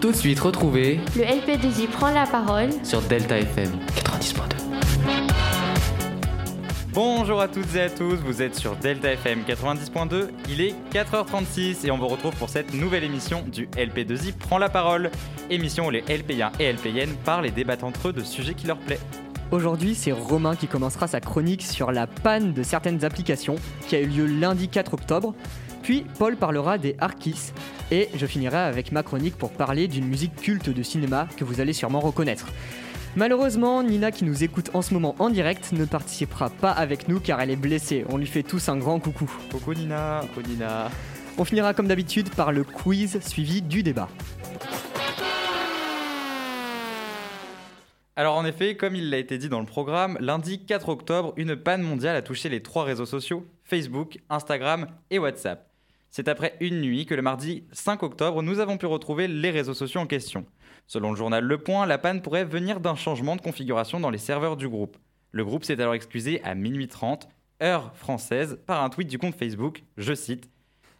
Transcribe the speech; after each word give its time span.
Tout 0.00 0.12
de 0.12 0.16
suite, 0.16 0.40
retrouvez 0.40 0.98
Le 1.14 1.24
LP2I 1.24 1.86
prend 1.88 2.10
la 2.10 2.24
parole 2.24 2.70
sur 2.84 3.02
Delta 3.02 3.38
FM 3.38 3.70
90.2. 3.96 4.40
Bonjour 6.94 7.38
à 7.38 7.48
toutes 7.48 7.74
et 7.74 7.82
à 7.82 7.90
tous, 7.90 8.16
vous 8.16 8.40
êtes 8.40 8.54
sur 8.54 8.76
Delta 8.76 9.12
FM 9.12 9.42
90.2, 9.46 10.28
il 10.48 10.62
est 10.62 10.74
4h36 10.90 11.86
et 11.86 11.90
on 11.90 11.98
vous 11.98 12.08
retrouve 12.08 12.34
pour 12.36 12.48
cette 12.48 12.72
nouvelle 12.72 13.04
émission 13.04 13.44
du 13.46 13.66
LP2I 13.76 14.32
Prend 14.32 14.56
la 14.56 14.70
parole. 14.70 15.10
Émission 15.50 15.88
où 15.88 15.90
les 15.90 16.00
LP1 16.00 16.52
et 16.58 16.72
LPN 16.72 17.10
parlent 17.22 17.44
et 17.44 17.50
débattent 17.50 17.84
entre 17.84 18.08
eux 18.08 18.12
de 18.14 18.22
sujets 18.22 18.54
qui 18.54 18.66
leur 18.66 18.78
plaisent. 18.78 19.04
Aujourd'hui, 19.50 19.94
c'est 19.94 20.12
Romain 20.12 20.56
qui 20.56 20.66
commencera 20.66 21.08
sa 21.08 21.20
chronique 21.20 21.62
sur 21.62 21.92
la 21.92 22.06
panne 22.06 22.54
de 22.54 22.62
certaines 22.62 23.04
applications 23.04 23.56
qui 23.86 23.96
a 23.96 24.00
eu 24.00 24.06
lieu 24.06 24.24
lundi 24.24 24.68
4 24.68 24.94
octobre. 24.94 25.34
Puis 25.90 26.06
Paul 26.20 26.36
parlera 26.36 26.78
des 26.78 26.94
Arkis 27.00 27.50
et 27.90 28.10
je 28.14 28.24
finirai 28.24 28.58
avec 28.58 28.92
ma 28.92 29.02
chronique 29.02 29.36
pour 29.36 29.50
parler 29.50 29.88
d'une 29.88 30.06
musique 30.06 30.36
culte 30.36 30.70
de 30.70 30.84
cinéma 30.84 31.26
que 31.36 31.42
vous 31.42 31.60
allez 31.60 31.72
sûrement 31.72 31.98
reconnaître. 31.98 32.46
Malheureusement, 33.16 33.82
Nina 33.82 34.12
qui 34.12 34.24
nous 34.24 34.44
écoute 34.44 34.70
en 34.72 34.82
ce 34.82 34.94
moment 34.94 35.16
en 35.18 35.30
direct 35.30 35.72
ne 35.72 35.84
participera 35.84 36.48
pas 36.48 36.70
avec 36.70 37.08
nous 37.08 37.18
car 37.18 37.40
elle 37.40 37.50
est 37.50 37.56
blessée. 37.56 38.04
On 38.08 38.18
lui 38.18 38.28
fait 38.28 38.44
tous 38.44 38.68
un 38.68 38.76
grand 38.76 39.00
coucou. 39.00 39.28
Coucou 39.50 39.74
Nina. 39.74 40.20
Coucou 40.32 40.48
Nina. 40.48 40.92
On 41.38 41.44
finira 41.44 41.74
comme 41.74 41.88
d'habitude 41.88 42.32
par 42.36 42.52
le 42.52 42.62
quiz 42.62 43.18
suivi 43.26 43.60
du 43.60 43.82
débat. 43.82 44.08
Alors 48.14 48.36
en 48.36 48.44
effet, 48.44 48.76
comme 48.76 48.94
il 48.94 49.10
l'a 49.10 49.18
été 49.18 49.38
dit 49.38 49.48
dans 49.48 49.58
le 49.58 49.66
programme, 49.66 50.18
lundi 50.20 50.64
4 50.64 50.88
octobre, 50.88 51.32
une 51.36 51.56
panne 51.56 51.82
mondiale 51.82 52.14
a 52.14 52.22
touché 52.22 52.48
les 52.48 52.62
trois 52.62 52.84
réseaux 52.84 53.06
sociaux, 53.06 53.44
Facebook, 53.64 54.20
Instagram 54.28 54.86
et 55.10 55.18
WhatsApp. 55.18 55.69
C'est 56.10 56.26
après 56.26 56.56
une 56.60 56.80
nuit 56.80 57.06
que 57.06 57.14
le 57.14 57.22
mardi 57.22 57.64
5 57.72 58.02
octobre, 58.02 58.42
nous 58.42 58.58
avons 58.58 58.78
pu 58.78 58.86
retrouver 58.86 59.28
les 59.28 59.50
réseaux 59.50 59.74
sociaux 59.74 60.00
en 60.00 60.06
question. 60.06 60.44
Selon 60.88 61.10
le 61.10 61.16
journal 61.16 61.44
Le 61.44 61.58
Point, 61.58 61.86
la 61.86 61.98
panne 61.98 62.20
pourrait 62.20 62.44
venir 62.44 62.80
d'un 62.80 62.96
changement 62.96 63.36
de 63.36 63.40
configuration 63.40 64.00
dans 64.00 64.10
les 64.10 64.18
serveurs 64.18 64.56
du 64.56 64.68
groupe. 64.68 64.96
Le 65.30 65.44
groupe 65.44 65.64
s'est 65.64 65.80
alors 65.80 65.94
excusé 65.94 66.42
à 66.42 66.56
minuit 66.56 66.88
30, 66.88 67.28
heure 67.62 67.94
française, 67.94 68.58
par 68.66 68.82
un 68.82 68.90
tweet 68.90 69.06
du 69.06 69.18
compte 69.18 69.36
Facebook, 69.36 69.84
je 69.96 70.12
cite 70.12 70.50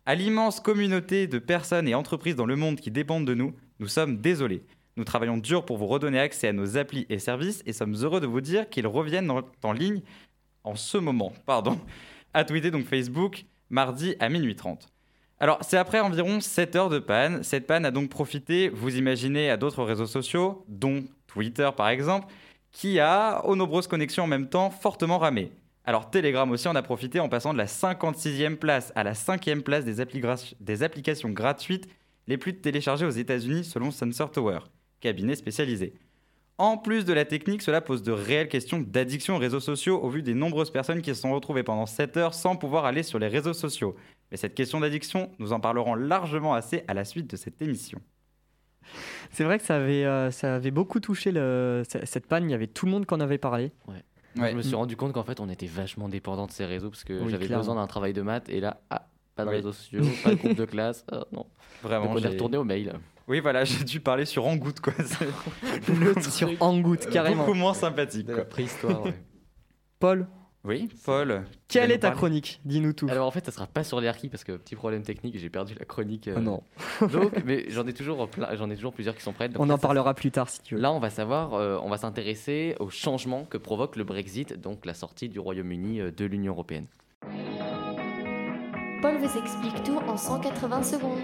À 0.07 0.15
l'immense 0.15 0.61
communauté 0.61 1.27
de 1.27 1.41
personnes 1.41 1.89
et 1.89 1.95
entreprises 1.97 2.37
dans 2.37 2.47
le 2.47 2.55
monde 2.55 2.79
qui 2.79 2.93
dépendent 2.93 3.27
de 3.27 3.35
nous, 3.35 3.53
nous 3.81 3.89
sommes 3.89 4.19
désolés. 4.19 4.63
Nous 4.97 5.05
travaillons 5.05 5.39
dur 5.39 5.65
pour 5.65 5.79
vous 5.79 5.87
redonner 5.87 6.21
accès 6.21 6.49
à 6.49 6.53
nos 6.53 6.77
applis 6.77 7.07
et 7.09 7.19
services 7.19 7.63
et 7.67 7.73
sommes 7.73 7.97
heureux 7.97 8.21
de 8.21 8.27
vous 8.27 8.41
dire 8.41 8.69
qu'ils 8.69 8.87
reviennent 8.87 9.31
en, 9.31 9.73
ligne 9.73 10.03
en 10.63 10.77
ce 10.77 10.99
moment. 10.99 11.33
Pardon. 11.47 11.81
A 12.35 12.45
tweeté 12.45 12.71
donc 12.71 12.85
Facebook 12.85 13.45
mardi 13.71 14.15
à 14.21 14.29
minuit 14.29 14.55
30. 14.55 14.90
Alors, 15.43 15.59
c'est 15.63 15.79
après 15.79 16.01
environ 16.01 16.41
7 16.41 16.77
heures 16.77 16.91
de 16.91 16.99
panne. 16.99 17.43
Cette 17.43 17.67
panne 17.67 17.87
a 17.87 17.91
donc 17.91 18.11
profité, 18.11 18.69
vous 18.69 18.99
imaginez, 18.99 19.49
à 19.49 19.57
d'autres 19.57 19.83
réseaux 19.85 20.07
sociaux, 20.07 20.67
dont 20.69 21.03
Twitter 21.27 21.71
par 21.75 21.89
exemple, 21.89 22.27
qui 22.73 23.01
a, 23.01 23.43
aux 23.47 23.57
nombreuses 23.57 23.87
connexions 23.87 24.25
en 24.25 24.27
même 24.27 24.51
temps, 24.51 24.69
fortement 24.69 25.19
ramé. 25.19 25.51
Alors, 25.87 26.11
Telegram 26.11 26.51
aussi 26.51 26.69
en 26.69 26.77
a 26.77 26.83
profité 26.83 27.21
en 27.21 27.31
passant 27.31 27.55
de 27.55 27.59
la 27.59 27.65
56e 27.65 28.57
place 28.57 28.93
à 28.95 29.03
la 29.03 29.15
5e 29.15 29.63
place 29.63 29.87
des, 29.87 30.05
des 30.61 30.83
applications 30.83 31.31
gratuites 31.31 31.89
les 32.27 32.37
plus 32.37 32.61
téléchargées 32.61 33.07
aux 33.07 33.11
États-Unis 33.11 33.65
selon 33.65 33.91
Sensor 33.91 34.31
Tower, 34.31 34.59
cabinet 35.01 35.37
spécialisé. 35.37 35.95
En 36.61 36.77
plus 36.77 37.07
de 37.07 37.15
la 37.15 37.25
technique, 37.25 37.63
cela 37.63 37.81
pose 37.81 38.03
de 38.03 38.13
réelles 38.13 38.49
questions 38.49 38.79
d'addiction 38.81 39.37
aux 39.37 39.39
réseaux 39.39 39.61
sociaux 39.61 39.99
au 40.03 40.11
vu 40.11 40.23
des 40.23 40.35
nombreuses 40.35 40.71
personnes 40.71 41.01
qui 41.01 41.15
se 41.15 41.23
sont 41.23 41.33
retrouvées 41.33 41.63
pendant 41.63 41.87
7 41.87 42.19
heures 42.19 42.35
sans 42.35 42.55
pouvoir 42.57 42.85
aller 42.85 43.03
sur 43.03 43.19
les 43.19 43.29
réseaux 43.29 43.55
sociaux. 43.55 43.97
Mais 44.31 44.37
cette 44.37 44.55
question 44.55 44.79
d'addiction, 44.81 45.31
nous 45.39 45.55
en 45.55 45.61
parlerons 45.61 45.95
largement 45.95 46.53
assez 46.53 46.85
à 46.87 46.93
la 46.93 47.07
suite 47.07 47.31
de 47.31 47.37
cette 47.37 47.63
émission. 47.63 47.99
C'est 49.31 49.45
vrai 49.45 49.59
que 49.59 49.65
ça 49.65 49.77
avait, 49.77 50.05
euh, 50.05 50.31
ça 50.31 50.57
avait 50.57 50.71
beaucoup 50.71 51.01
touché 51.01 51.33
le- 51.33 51.83
cette 52.05 52.27
panne, 52.27 52.45
il 52.45 52.51
y 52.51 52.55
avait 52.55 52.67
tout 52.67 52.85
le 52.85 52.93
monde 52.93 53.07
qui 53.07 53.15
en 53.15 53.21
avait 53.21 53.39
parlé. 53.39 53.73
Ouais. 53.89 54.51
Je 54.51 54.55
me 54.57 54.61
suis 54.63 54.75
rendu 54.75 54.97
compte 54.97 55.15
qu'en 55.15 55.25
fait, 55.25 55.41
on 55.41 55.49
était 55.49 55.67
vachement 55.67 56.11
dépendant 56.11 56.47
de 56.47 56.53
ces 56.53 56.67
réseaux 56.67 56.91
parce 56.91 57.05
que 57.05 57.15
Oui, 57.23 57.31
j'avais 57.31 57.49
besoin 57.49 57.75
d'un 57.77 57.87
travail 57.87 58.13
de 58.13 58.21
maths 58.23 58.51
et 58.51 58.61
là, 58.61 58.81
ah, 58.91 59.09
pas 59.35 59.45
de 59.45 59.49
Oui. 59.51 59.57
réseaux 59.57 59.73
sociaux, 59.73 60.03
pas 60.23 60.31
de 60.31 60.35
groupe 60.35 60.55
de 60.57 60.65
classe. 60.67 61.07
ah, 61.11 61.25
non. 61.33 61.47
Vraiment. 61.83 62.05
Donc 62.07 62.19
on 62.19 62.23
est 62.23 62.29
retourné 62.29 62.57
au 62.59 62.65
mail. 62.65 62.93
Oui, 63.31 63.41
voilà, 63.41 63.65
j'ai 63.65 63.85
dû 63.85 64.01
parler 64.01 64.25
sur 64.27 64.45
Hangouts, 64.47 64.73
quoi. 64.83 64.93
Le 65.89 66.21
sur 66.21 66.51
Hangouts, 66.61 66.97
carrément. 67.11 67.45
beaucoup 67.47 67.55
moins 67.57 67.75
sympathique, 67.75 68.27
De 68.27 68.35
la 68.35 68.45
préhistoire. 68.45 69.05
ouais. 69.05 69.15
Paul, 70.01 70.27
Oui, 70.65 70.89
Paul. 71.05 71.45
quelle 71.69 71.91
est 71.93 71.99
ta 72.01 72.09
parler 72.09 72.17
chronique 72.19 72.61
Dis-nous 72.65 72.93
tout. 72.93 73.07
Alors 73.09 73.27
en 73.27 73.31
fait, 73.31 73.45
ça 73.47 73.53
sera 73.53 73.67
pas 73.67 73.85
sur 73.85 74.01
les 74.01 74.09
harkis 74.09 74.29
parce 74.31 74.43
que 74.45 74.53
petit 74.53 74.75
problème 74.75 75.03
technique, 75.03 75.39
j'ai 75.39 75.49
perdu 75.51 75.75
la 75.79 75.85
chronique. 75.85 76.27
euh, 76.27 76.35
Oh 76.39 76.41
non, 76.41 76.63
Donc, 77.09 77.33
mais 77.45 77.67
j'en 77.69 77.87
ai 77.87 77.93
toujours 77.93 78.29
plein- 78.29 78.49
j'en 78.57 78.69
ai 78.71 78.75
toujours 78.77 78.93
plusieurs 78.95 79.15
qui 79.15 79.23
sont 79.23 79.33
prêtes. 79.33 79.53
donc 79.53 79.63
on 79.63 79.67
là, 79.67 79.75
en 79.75 79.77
ça 79.77 79.83
parlera 79.83 80.13
plus 80.15 80.31
tard 80.33 80.49
si 80.49 80.61
tu 80.63 80.75
veux. 80.75 80.81
Là, 80.81 80.91
on 80.93 80.99
va 81.01 81.11
savoir, 81.11 81.55
euh, 81.55 81.79
on 81.83 81.89
va 81.91 81.99
s'intéresser 81.99 82.75
au 82.81 82.89
changement 82.91 83.45
que 83.45 83.59
provoque 83.59 83.95
le 83.97 84.05
Brexit, 84.05 84.59
donc 84.61 84.87
la 84.87 84.95
sortie 84.95 85.29
du 85.29 85.39
Royaume-Uni 85.39 86.01
euh, 86.01 86.11
de 86.11 86.25
l'Union 86.25 86.53
européenne. 86.55 86.87
Paul 89.03 89.17
vous 89.19 89.39
explique 89.39 89.83
tout 89.85 89.99
en 90.09 90.17
180 90.17 90.83
secondes. 90.83 91.19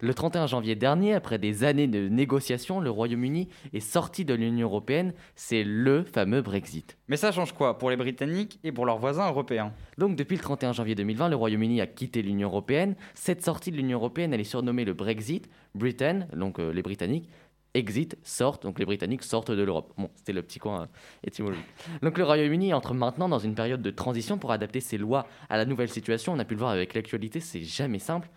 Le 0.00 0.12
31 0.12 0.46
janvier 0.46 0.74
dernier, 0.74 1.14
après 1.14 1.38
des 1.38 1.64
années 1.64 1.86
de 1.86 2.08
négociations, 2.08 2.80
le 2.80 2.90
Royaume-Uni 2.90 3.48
est 3.72 3.80
sorti 3.80 4.26
de 4.26 4.34
l'Union 4.34 4.66
européenne. 4.68 5.14
C'est 5.36 5.64
le 5.64 6.04
fameux 6.04 6.42
Brexit. 6.42 6.98
Mais 7.08 7.16
ça 7.16 7.32
change 7.32 7.52
quoi 7.52 7.78
pour 7.78 7.88
les 7.88 7.96
Britanniques 7.96 8.58
et 8.62 8.72
pour 8.72 8.84
leurs 8.84 8.98
voisins 8.98 9.28
européens? 9.28 9.72
Donc 9.96 10.16
depuis 10.16 10.36
le 10.36 10.42
31 10.42 10.72
janvier 10.72 10.94
2020, 10.94 11.30
le 11.30 11.36
Royaume-Uni 11.36 11.80
a 11.80 11.86
quitté 11.86 12.20
l'Union 12.20 12.48
européenne. 12.48 12.94
Cette 13.14 13.42
sortie 13.42 13.70
de 13.70 13.76
l'Union 13.76 13.96
européenne, 13.98 14.34
elle 14.34 14.40
est 14.40 14.44
surnommée 14.44 14.84
le 14.84 14.92
Brexit. 14.92 15.48
Britain, 15.74 16.26
donc 16.34 16.58
euh, 16.58 16.72
les 16.72 16.82
Britanniques, 16.82 17.28
exit, 17.74 18.16
sortent, 18.22 18.62
donc 18.62 18.78
les 18.78 18.84
Britanniques 18.84 19.22
sortent 19.22 19.50
de 19.50 19.62
l'Europe. 19.62 19.92
Bon, 19.96 20.10
c'était 20.14 20.32
le 20.32 20.42
petit 20.42 20.58
coin 20.58 20.82
euh, 20.82 20.86
étymologique. 21.24 21.64
Donc 22.02 22.18
le 22.18 22.24
Royaume-Uni 22.24 22.74
entre 22.74 22.94
maintenant 22.94 23.28
dans 23.28 23.38
une 23.38 23.54
période 23.54 23.82
de 23.82 23.90
transition 23.90 24.38
pour 24.38 24.52
adapter 24.52 24.80
ses 24.80 24.98
lois 24.98 25.26
à 25.48 25.56
la 25.56 25.64
nouvelle 25.64 25.88
situation. 25.88 26.32
On 26.32 26.38
a 26.38 26.44
pu 26.44 26.54
le 26.54 26.60
voir 26.60 26.70
avec 26.70 26.94
l'actualité, 26.94 27.40
c'est 27.40 27.62
jamais 27.62 27.98
simple. 27.98 28.28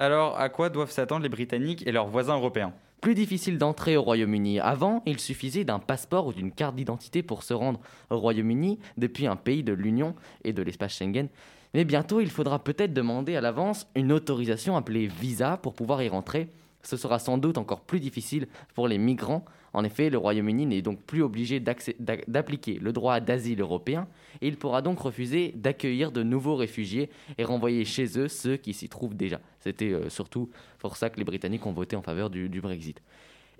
Alors, 0.00 0.38
à 0.38 0.48
quoi 0.48 0.70
doivent 0.70 0.92
s'attendre 0.92 1.24
les 1.24 1.28
Britanniques 1.28 1.84
et 1.84 1.90
leurs 1.90 2.06
voisins 2.06 2.36
européens? 2.36 2.72
Plus 3.00 3.16
difficile 3.16 3.58
d'entrer 3.58 3.96
au 3.96 4.02
Royaume-Uni. 4.02 4.60
Avant, 4.60 5.02
il 5.06 5.18
suffisait 5.18 5.64
d'un 5.64 5.80
passeport 5.80 6.28
ou 6.28 6.32
d'une 6.32 6.52
carte 6.52 6.76
d'identité 6.76 7.24
pour 7.24 7.42
se 7.42 7.52
rendre 7.52 7.80
au 8.10 8.18
Royaume-Uni 8.18 8.78
depuis 8.96 9.26
un 9.26 9.34
pays 9.34 9.64
de 9.64 9.72
l'Union 9.72 10.14
et 10.44 10.52
de 10.52 10.62
l'espace 10.62 10.96
Schengen. 10.96 11.28
Mais 11.74 11.84
bientôt, 11.84 12.20
il 12.20 12.30
faudra 12.30 12.60
peut-être 12.60 12.92
demander 12.92 13.34
à 13.34 13.40
l'avance 13.40 13.88
une 13.96 14.12
autorisation 14.12 14.76
appelée 14.76 15.08
visa 15.08 15.56
pour 15.56 15.74
pouvoir 15.74 16.00
y 16.00 16.08
rentrer. 16.08 16.48
Ce 16.82 16.96
sera 16.96 17.18
sans 17.18 17.38
doute 17.38 17.58
encore 17.58 17.80
plus 17.80 18.00
difficile 18.00 18.46
pour 18.74 18.88
les 18.88 18.98
migrants. 18.98 19.44
En 19.72 19.84
effet, 19.84 20.10
le 20.10 20.18
Royaume-Uni 20.18 20.66
n'est 20.66 20.82
donc 20.82 21.02
plus 21.02 21.22
obligé 21.22 21.60
d'appliquer 21.60 22.78
le 22.80 22.92
droit 22.92 23.20
d'asile 23.20 23.60
européen 23.60 24.08
et 24.40 24.48
il 24.48 24.56
pourra 24.56 24.80
donc 24.80 24.98
refuser 24.98 25.52
d'accueillir 25.54 26.12
de 26.12 26.22
nouveaux 26.22 26.56
réfugiés 26.56 27.10
et 27.36 27.44
renvoyer 27.44 27.84
chez 27.84 28.18
eux 28.18 28.28
ceux 28.28 28.56
qui 28.56 28.72
s'y 28.72 28.88
trouvent 28.88 29.16
déjà. 29.16 29.40
C'était 29.60 29.92
euh, 29.92 30.08
surtout 30.08 30.50
pour 30.78 30.96
ça 30.96 31.10
que 31.10 31.18
les 31.18 31.24
Britanniques 31.24 31.66
ont 31.66 31.72
voté 31.72 31.96
en 31.96 32.02
faveur 32.02 32.30
du, 32.30 32.48
du 32.48 32.60
Brexit. 32.60 33.02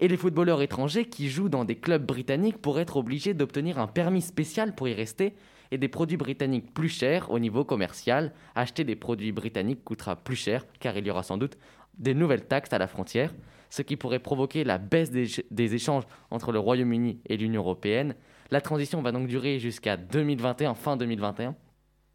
Et 0.00 0.08
les 0.08 0.16
footballeurs 0.16 0.62
étrangers 0.62 1.06
qui 1.06 1.28
jouent 1.28 1.48
dans 1.48 1.64
des 1.64 1.74
clubs 1.74 2.04
britanniques 2.04 2.58
pourraient 2.58 2.82
être 2.82 2.96
obligés 2.96 3.34
d'obtenir 3.34 3.78
un 3.78 3.88
permis 3.88 4.22
spécial 4.22 4.74
pour 4.74 4.88
y 4.88 4.94
rester 4.94 5.34
et 5.70 5.78
des 5.78 5.88
produits 5.88 6.16
britanniques 6.16 6.72
plus 6.72 6.88
chers 6.88 7.30
au 7.30 7.38
niveau 7.38 7.64
commercial. 7.64 8.32
Acheter 8.54 8.84
des 8.84 8.96
produits 8.96 9.32
britanniques 9.32 9.84
coûtera 9.84 10.16
plus 10.16 10.36
cher 10.36 10.64
car 10.80 10.96
il 10.96 11.06
y 11.06 11.10
aura 11.10 11.22
sans 11.22 11.36
doute 11.36 11.58
des 11.98 12.14
nouvelles 12.14 12.46
taxes 12.46 12.72
à 12.72 12.78
la 12.78 12.86
frontière, 12.86 13.34
ce 13.70 13.82
qui 13.82 13.96
pourrait 13.96 14.20
provoquer 14.20 14.64
la 14.64 14.78
baisse 14.78 15.10
des, 15.10 15.74
échanges 15.74 16.04
entre 16.30 16.52
le 16.52 16.58
Royaume-Uni 16.58 17.20
et 17.26 17.36
l'Union 17.36 17.60
européenne. 17.62 18.14
La 18.50 18.60
transition 18.60 19.02
va 19.02 19.12
donc 19.12 19.26
durer 19.26 19.58
jusqu'à 19.58 19.96
2021, 19.96 20.74
fin 20.74 20.96
2021, 20.96 21.54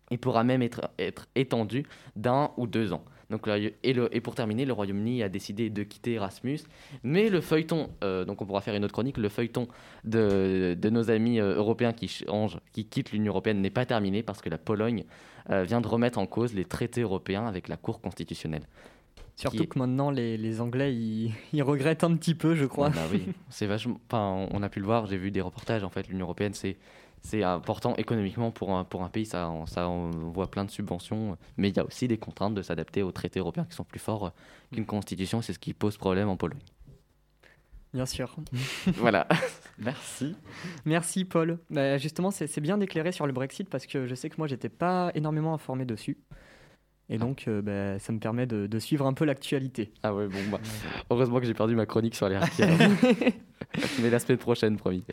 et 0.10 0.18
pourra 0.18 0.44
même 0.44 0.62
être, 0.62 0.90
être 0.98 1.28
étendue 1.36 1.86
d'un 2.16 2.52
ou 2.58 2.66
deux 2.66 2.94
ans. 2.94 3.04
Donc, 3.30 3.48
et, 3.48 3.94
le- 3.94 4.16
et 4.16 4.22
pour 4.22 4.36
terminer, 4.36 4.66
le 4.66 4.74
Royaume-Uni 4.74 5.24
a 5.24 5.30
décidé 5.30 5.70
de 5.70 5.84
quitter 5.84 6.14
Erasmus, 6.14 6.60
mais 7.04 7.30
le 7.30 7.42
feuilleton, 7.42 7.90
euh, 8.04 8.26
donc 8.26 8.42
on 8.42 8.46
pourra 8.46 8.62
faire 8.62 8.76
une 8.76 8.84
autre 8.84 8.94
chronique, 8.94 9.18
le 9.18 9.30
feuilleton 9.30 9.68
de, 10.04 10.78
de 10.80 10.90
nos 10.90 11.10
amis 11.10 11.40
euh, 11.40 11.56
européens 11.56 11.94
qui 11.94 12.08
changent, 12.08 12.58
qui 12.74 12.86
quittent 12.86 13.12
l'Union 13.12 13.32
européenne 13.32 13.62
n'est 13.62 13.70
pas 13.70 13.86
terminé 13.86 14.24
parce 14.24 14.42
que 14.42 14.50
la 14.50 14.58
Pologne 14.58 15.06
euh, 15.50 15.64
vient 15.64 15.82
de 15.82 15.88
remettre 15.88 16.20
en 16.20 16.26
cause 16.26 16.54
les 16.54 16.66
traités 16.66 17.02
européens 17.02 17.46
avec 17.48 17.68
la 17.68 17.78
Cour 17.78 18.02
constitutionnelle. 18.02 18.64
Surtout 19.36 19.64
est- 19.64 19.68
que 19.68 19.80
maintenant, 19.80 20.12
les, 20.12 20.38
les 20.38 20.62
Anglais, 20.62 20.94
ils, 20.94 21.32
ils 21.54 21.64
regrettent 21.64 22.04
un 22.04 22.16
petit 22.16 22.36
peu, 22.36 22.56
je 22.56 22.66
crois. 22.66 22.88
Ah 22.92 22.96
bah 22.96 23.08
oui, 23.12 23.24
c'est 23.50 23.66
vachement. 23.66 24.00
Enfin, 24.10 24.48
on 24.52 24.62
a 24.62 24.70
pu 24.70 24.80
le 24.80 24.86
voir, 24.86 25.08
j'ai 25.08 25.18
vu 25.18 25.32
des 25.32 25.42
reportages. 25.42 25.84
En 25.84 25.90
fait, 25.90 26.08
l'Union 26.08 26.26
européenne, 26.26 26.54
c'est 26.54 26.78
c'est 27.26 27.42
important 27.44 27.96
économiquement 27.96 28.52
pour 28.52 28.76
un, 28.76 28.84
pour 28.84 29.04
un 29.04 29.10
pays. 29.10 29.26
Ça, 29.26 29.50
on- 29.50 29.66
ça, 29.66 29.88
on 29.90 30.12
voit 30.12 30.52
plein 30.52 30.66
de 30.66 30.70
subventions, 30.72 31.38
mais 31.58 31.70
il 31.70 31.76
y 31.76 31.80
a 31.80 31.86
aussi 31.86 32.08
des 32.08 32.18
contraintes 32.18 32.54
de 32.54 32.62
s'adapter 32.62 33.02
aux 33.02 33.12
traités 33.12 33.40
européens 33.40 33.66
qui 33.66 33.76
sont 33.76 33.84
plus 33.86 34.00
forts 34.00 34.34
qu'une 34.74 34.86
constitution. 34.86 35.42
C'est 35.42 35.54
ce 35.54 35.60
qui 35.60 35.74
pose 35.74 35.98
problème 35.98 36.28
en 36.30 36.36
Pologne. 36.38 36.60
Bien 37.94 38.06
sûr. 38.06 38.36
voilà. 38.98 39.28
Merci. 39.78 40.36
Merci 40.86 41.26
Paul. 41.26 41.60
Bah, 41.70 41.98
justement, 41.98 42.32
c'est 42.32 42.60
bien 42.60 42.78
d'éclairer 42.78 43.12
sur 43.12 43.28
le 43.28 43.34
Brexit 43.34 43.70
parce 43.70 43.86
que 43.86 44.08
je 44.08 44.16
sais 44.16 44.30
que 44.30 44.36
moi, 44.38 44.48
j'étais 44.48 44.70
pas 44.70 45.12
énormément 45.16 45.54
informé 45.54 45.86
dessus. 45.86 46.18
Et 47.10 47.18
donc, 47.18 47.46
euh, 47.48 47.62
bah, 47.62 48.00
ça 48.00 48.12
me 48.14 48.18
permet 48.20 48.48
de, 48.48 48.66
de 48.66 48.80
suivre 48.80 49.06
un 49.06 49.14
peu 49.14 49.26
l'actualité. 49.26 49.94
Ah 50.04 50.16
ouais, 50.16 50.28
bon, 50.28 50.40
bah, 50.52 50.60
heureusement 51.12 51.40
que 51.40 51.46
j'ai 51.46 51.54
perdu 51.54 51.76
ma 51.76 51.86
chronique 51.86 52.16
sur 52.16 52.28
les 52.30 52.36
harkis. 52.38 52.64
Mais 54.02 54.10
la 54.10 54.20
semaine 54.20 54.38
prochaine, 54.40 54.78
promis. 54.78 55.04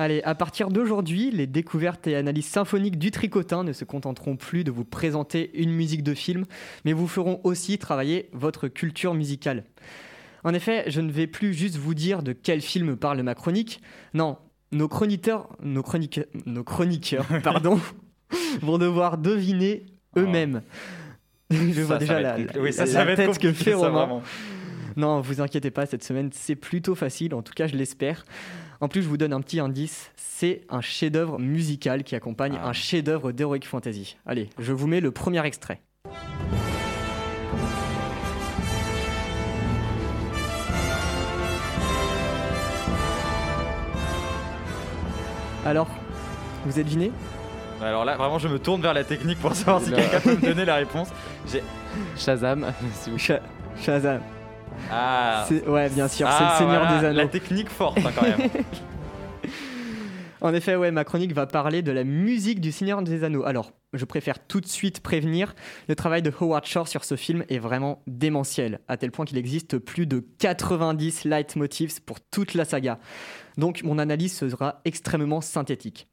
Allez, 0.00 0.22
à 0.22 0.36
partir 0.36 0.68
d'aujourd'hui, 0.68 1.32
les 1.32 1.48
découvertes 1.48 2.06
et 2.06 2.14
analyses 2.14 2.46
symphoniques 2.46 3.00
du 3.00 3.10
tricotin 3.10 3.64
ne 3.64 3.72
se 3.72 3.84
contenteront 3.84 4.36
plus 4.36 4.62
de 4.62 4.70
vous 4.70 4.84
présenter 4.84 5.50
une 5.60 5.72
musique 5.72 6.04
de 6.04 6.14
film, 6.14 6.44
mais 6.84 6.92
vous 6.92 7.08
feront 7.08 7.40
aussi 7.42 7.78
travailler 7.78 8.28
votre 8.32 8.68
culture 8.68 9.12
musicale. 9.14 9.64
En 10.44 10.54
effet, 10.54 10.84
je 10.86 11.00
ne 11.00 11.10
vais 11.10 11.26
plus 11.26 11.52
juste 11.52 11.74
vous 11.78 11.94
dire 11.94 12.22
de 12.22 12.32
quel 12.32 12.60
film 12.60 12.96
parle 12.96 13.20
ma 13.24 13.34
chronique. 13.34 13.82
Non, 14.14 14.38
nos 14.70 14.86
chroniqueurs, 14.86 15.48
nos, 15.64 15.82
chronique- 15.82 16.20
nos 16.46 16.62
chroniqueurs, 16.62 17.26
pardon, 17.42 17.80
vont 18.62 18.78
devoir 18.78 19.18
deviner 19.18 19.84
eux-mêmes. 20.16 20.62
Je 21.50 21.80
vois 21.80 21.96
Ça, 21.96 21.98
déjà 21.98 22.20
la, 22.20 22.36
oui, 22.60 22.72
ça, 22.72 22.84
la 22.84 22.92
ça 22.92 23.04
va 23.04 23.12
être 23.12 23.16
tête 23.32 23.38
que 23.40 23.52
fait 23.52 23.74
Romain. 23.74 24.20
Non, 24.96 25.20
vous 25.20 25.40
inquiétez 25.40 25.72
pas, 25.72 25.86
cette 25.86 26.04
semaine 26.04 26.30
c'est 26.32 26.54
plutôt 26.56 26.94
facile, 26.94 27.34
en 27.34 27.42
tout 27.42 27.52
cas 27.52 27.66
je 27.66 27.74
l'espère. 27.74 28.24
En 28.80 28.88
plus, 28.88 29.02
je 29.02 29.08
vous 29.08 29.16
donne 29.16 29.32
un 29.32 29.40
petit 29.40 29.58
indice, 29.58 30.12
c'est 30.16 30.62
un 30.68 30.80
chef-d'œuvre 30.80 31.38
musical 31.38 32.04
qui 32.04 32.14
accompagne 32.14 32.58
Ah. 32.62 32.68
un 32.68 32.72
chef-d'œuvre 32.72 33.32
d'Heroic 33.32 33.64
Fantasy. 33.64 34.16
Allez, 34.24 34.50
je 34.58 34.72
vous 34.72 34.86
mets 34.86 35.00
le 35.00 35.10
premier 35.10 35.44
extrait. 35.44 35.80
Alors, 45.64 45.88
vous 46.64 46.78
êtes 46.78 46.86
deviné 46.86 47.12
Alors 47.82 48.04
là, 48.04 48.16
vraiment, 48.16 48.38
je 48.38 48.48
me 48.48 48.58
tourne 48.58 48.80
vers 48.80 48.94
la 48.94 49.04
technique 49.04 49.38
pour 49.40 49.54
savoir 49.54 49.80
si 49.82 49.90
quelqu'un 49.92 50.20
peut 50.20 50.36
me 50.36 50.40
donner 50.40 50.64
la 50.64 50.76
réponse. 50.76 51.08
J'ai- 51.50 51.62
Shazam, 52.16 52.66
si 52.94 53.10
vous 53.10 53.18
Sha- 53.18 53.40
Shazam. 53.80 54.20
Ah, 54.90 55.46
Ouais, 55.66 55.88
bien 55.90 56.08
sûr, 56.08 56.26
c'est 56.28 56.34
Ah, 56.38 56.52
le 56.52 56.58
Seigneur 56.58 56.82
voilà, 56.84 57.00
des 57.00 57.06
Anneaux. 57.06 57.18
La 57.18 57.28
technique 57.28 57.68
forte, 57.68 57.98
hein, 57.98 58.10
quand 58.14 58.22
même. 58.22 58.50
En 60.40 60.54
effet, 60.54 60.76
ouais, 60.76 60.92
ma 60.92 61.02
chronique 61.02 61.32
va 61.32 61.46
parler 61.46 61.82
de 61.82 61.90
la 61.90 62.04
musique 62.04 62.60
du 62.60 62.70
Seigneur 62.70 63.02
des 63.02 63.24
Anneaux. 63.24 63.44
Alors, 63.44 63.72
je 63.92 64.04
préfère 64.04 64.38
tout 64.46 64.60
de 64.60 64.66
suite 64.68 65.00
prévenir, 65.00 65.54
le 65.88 65.96
travail 65.96 66.22
de 66.22 66.30
Howard 66.40 66.64
Shore 66.64 66.86
sur 66.86 67.02
ce 67.04 67.16
film 67.16 67.44
est 67.48 67.58
vraiment 67.58 68.02
démentiel, 68.06 68.78
à 68.86 68.96
tel 68.96 69.10
point 69.10 69.24
qu'il 69.24 69.36
existe 69.36 69.78
plus 69.78 70.06
de 70.06 70.24
90 70.38 71.24
leitmotifs 71.24 71.98
pour 72.00 72.20
toute 72.20 72.54
la 72.54 72.64
saga. 72.64 73.00
Donc, 73.56 73.82
mon 73.82 73.98
analyse 73.98 74.36
sera 74.38 74.80
extrêmement 74.84 75.40
synthétique. 75.40 76.06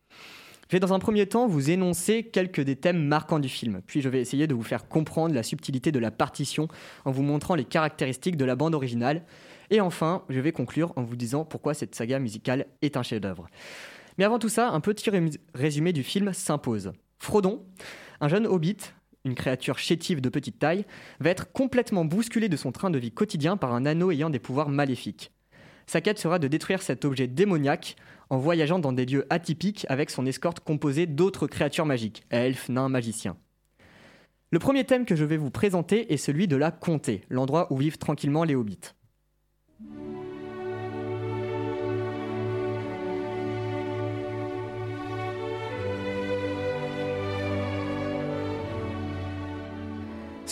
Je 0.68 0.76
vais 0.76 0.80
dans 0.80 0.94
un 0.94 1.00
premier 1.00 1.28
temps 1.28 1.48
vous 1.48 1.70
énoncer 1.70 2.24
quelques 2.24 2.62
des 2.62 2.76
thèmes 2.76 3.06
marquants 3.06 3.38
du 3.38 3.50
film, 3.50 3.82
puis 3.86 4.02
je 4.02 4.10
vais 4.10 4.20
essayer 4.20 4.48
de 4.48 4.56
vous 4.56 4.64
faire 4.64 4.88
comprendre 4.88 5.36
la 5.36 5.44
subtilité 5.44 5.92
de 5.92 6.00
la 6.00 6.10
partition 6.10 6.68
en 7.06 7.12
vous 7.12 7.22
montrant 7.22 7.54
les 7.54 7.66
caractéristiques 7.66 8.36
de 8.36 8.46
la 8.46 8.56
bande 8.56 8.74
originale. 8.74 9.24
Et 9.70 9.80
enfin, 9.80 10.24
je 10.28 10.40
vais 10.40 10.52
conclure 10.52 10.92
en 10.96 11.04
vous 11.04 11.16
disant 11.16 11.46
pourquoi 11.46 11.76
cette 11.76 11.94
saga 11.94 12.18
musicale 12.18 12.66
est 12.82 12.98
un 12.98 13.04
chef-d'œuvre. 13.04 13.48
Mais 14.18 14.24
avant 14.24 14.40
tout 14.40 14.50
ça, 14.50 14.70
un 14.70 14.80
petit 14.80 15.08
ré- 15.12 15.30
résumé 15.54 15.94
du 15.94 16.02
film 16.02 16.34
s'impose. 16.34 16.94
Frodon, 17.20 17.64
un 18.20 18.28
jeune 18.28 18.48
hobbit, 18.48 18.78
une 19.24 19.36
créature 19.36 19.78
chétive 19.78 20.20
de 20.20 20.30
petite 20.30 20.58
taille, 20.58 20.86
va 21.20 21.30
être 21.30 21.52
complètement 21.52 22.06
bousculé 22.06 22.50
de 22.50 22.58
son 22.58 22.72
train 22.72 22.90
de 22.90 22.98
vie 22.98 23.12
quotidien 23.12 23.56
par 23.56 23.74
un 23.74 23.86
anneau 23.86 24.10
ayant 24.10 24.32
des 24.32 24.40
pouvoirs 24.40 24.70
maléfiques. 24.70 25.32
Sa 25.88 26.02
quête 26.02 26.20
sera 26.20 26.40
de 26.40 26.48
détruire 26.48 26.82
cet 26.82 27.06
objet 27.06 27.28
démoniaque 27.28 27.96
en 28.30 28.38
voyageant 28.38 28.80
dans 28.80 28.94
des 28.94 29.06
lieux 29.06 29.26
atypiques 29.30 29.86
avec 29.90 30.10
son 30.10 30.26
escorte 30.26 30.60
composée 30.60 31.06
d'autres 31.06 31.48
créatures 31.48 31.86
magiques, 31.86 32.24
elfes, 32.30 32.70
nains, 32.70 32.90
magiciens. 32.90 33.38
Le 34.52 34.60
premier 34.60 34.84
thème 34.86 35.06
que 35.06 35.16
je 35.16 35.26
vais 35.26 35.38
vous 35.38 35.52
présenter 35.52 36.14
est 36.14 36.18
celui 36.18 36.48
de 36.48 36.56
la 36.56 36.72
comté, 36.72 37.24
l'endroit 37.30 37.72
où 37.72 37.78
vivent 37.78 37.98
tranquillement 37.98 38.44
les 38.44 38.56
hobbits. 38.56 38.94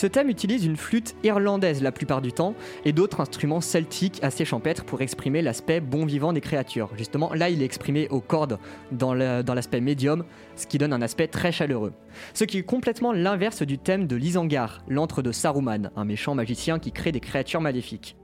Ce 0.04 0.08
thème 0.08 0.28
utilise 0.28 0.66
une 0.66 0.76
flûte 0.76 1.16
irlandaise 1.24 1.82
la 1.82 1.90
plupart 1.90 2.20
du 2.20 2.30
temps 2.30 2.54
et 2.84 2.92
d'autres 2.92 3.22
instruments 3.22 3.62
celtiques 3.62 4.22
assez 4.22 4.44
champêtres 4.44 4.84
pour 4.84 5.00
exprimer 5.00 5.40
l'aspect 5.40 5.80
bon 5.80 6.04
vivant 6.04 6.34
des 6.34 6.42
créatures. 6.42 6.90
Justement, 6.98 7.32
là, 7.32 7.48
il 7.48 7.62
est 7.62 7.64
exprimé 7.64 8.08
aux 8.10 8.20
cordes 8.20 8.58
dans 8.92 9.14
l'aspect 9.14 9.80
médium, 9.80 10.26
ce 10.56 10.66
qui 10.66 10.76
donne 10.76 10.92
un 10.92 11.00
aspect 11.00 11.26
très 11.26 11.52
chaleureux. 11.52 11.94
Ce 12.34 12.44
qui 12.44 12.58
est 12.58 12.64
complètement 12.64 13.14
l'inverse 13.14 13.62
du 13.62 13.78
thème 13.78 14.06
de 14.06 14.14
l'Isangar, 14.14 14.84
l'antre 14.88 15.22
de 15.22 15.32
Saruman, 15.32 15.90
un 15.96 16.04
méchant 16.04 16.34
magicien 16.34 16.78
qui 16.78 16.92
crée 16.92 17.10
des 17.10 17.20
créatures 17.20 17.62
maléfiques. 17.62 18.14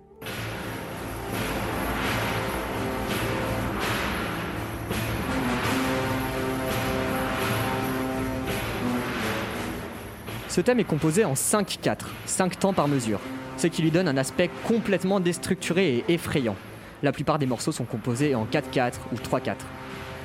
Ce 10.50 10.61
thème 10.61 10.81
est 10.81 10.85
composé 10.85 11.25
en 11.25 11.35
5-4, 11.35 11.99
5 12.26 12.58
temps 12.58 12.73
par 12.73 12.88
mesure, 12.88 13.20
ce 13.56 13.69
qui 13.69 13.82
lui 13.82 13.93
donne 13.93 14.08
un 14.08 14.17
aspect 14.17 14.50
complètement 14.67 15.20
déstructuré 15.20 15.99
et 15.99 16.12
effrayant. 16.12 16.56
La 17.05 17.12
plupart 17.12 17.38
des 17.38 17.47
morceaux 17.47 17.70
sont 17.70 17.85
composés 17.85 18.35
en 18.35 18.47
4-4 18.47 18.94
ou 19.12 19.14
3-4. 19.14 19.55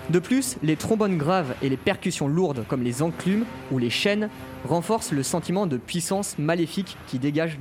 De 0.09 0.17
plus, 0.17 0.57
les 0.63 0.77
trombones 0.77 1.19
graves 1.19 1.53
et 1.61 1.69
les 1.69 1.77
percussions 1.77 2.27
lourdes 2.27 2.65
comme 2.67 2.81
les 2.81 3.03
enclumes 3.03 3.45
ou 3.71 3.77
les 3.77 3.91
chaînes 3.91 4.29
renforcent 4.67 5.11
le 5.11 5.21
sentiment 5.21 5.67
de 5.67 5.77
puissance 5.77 6.39
maléfique 6.39 6.97
que 7.11 7.17
dégage 7.17 7.59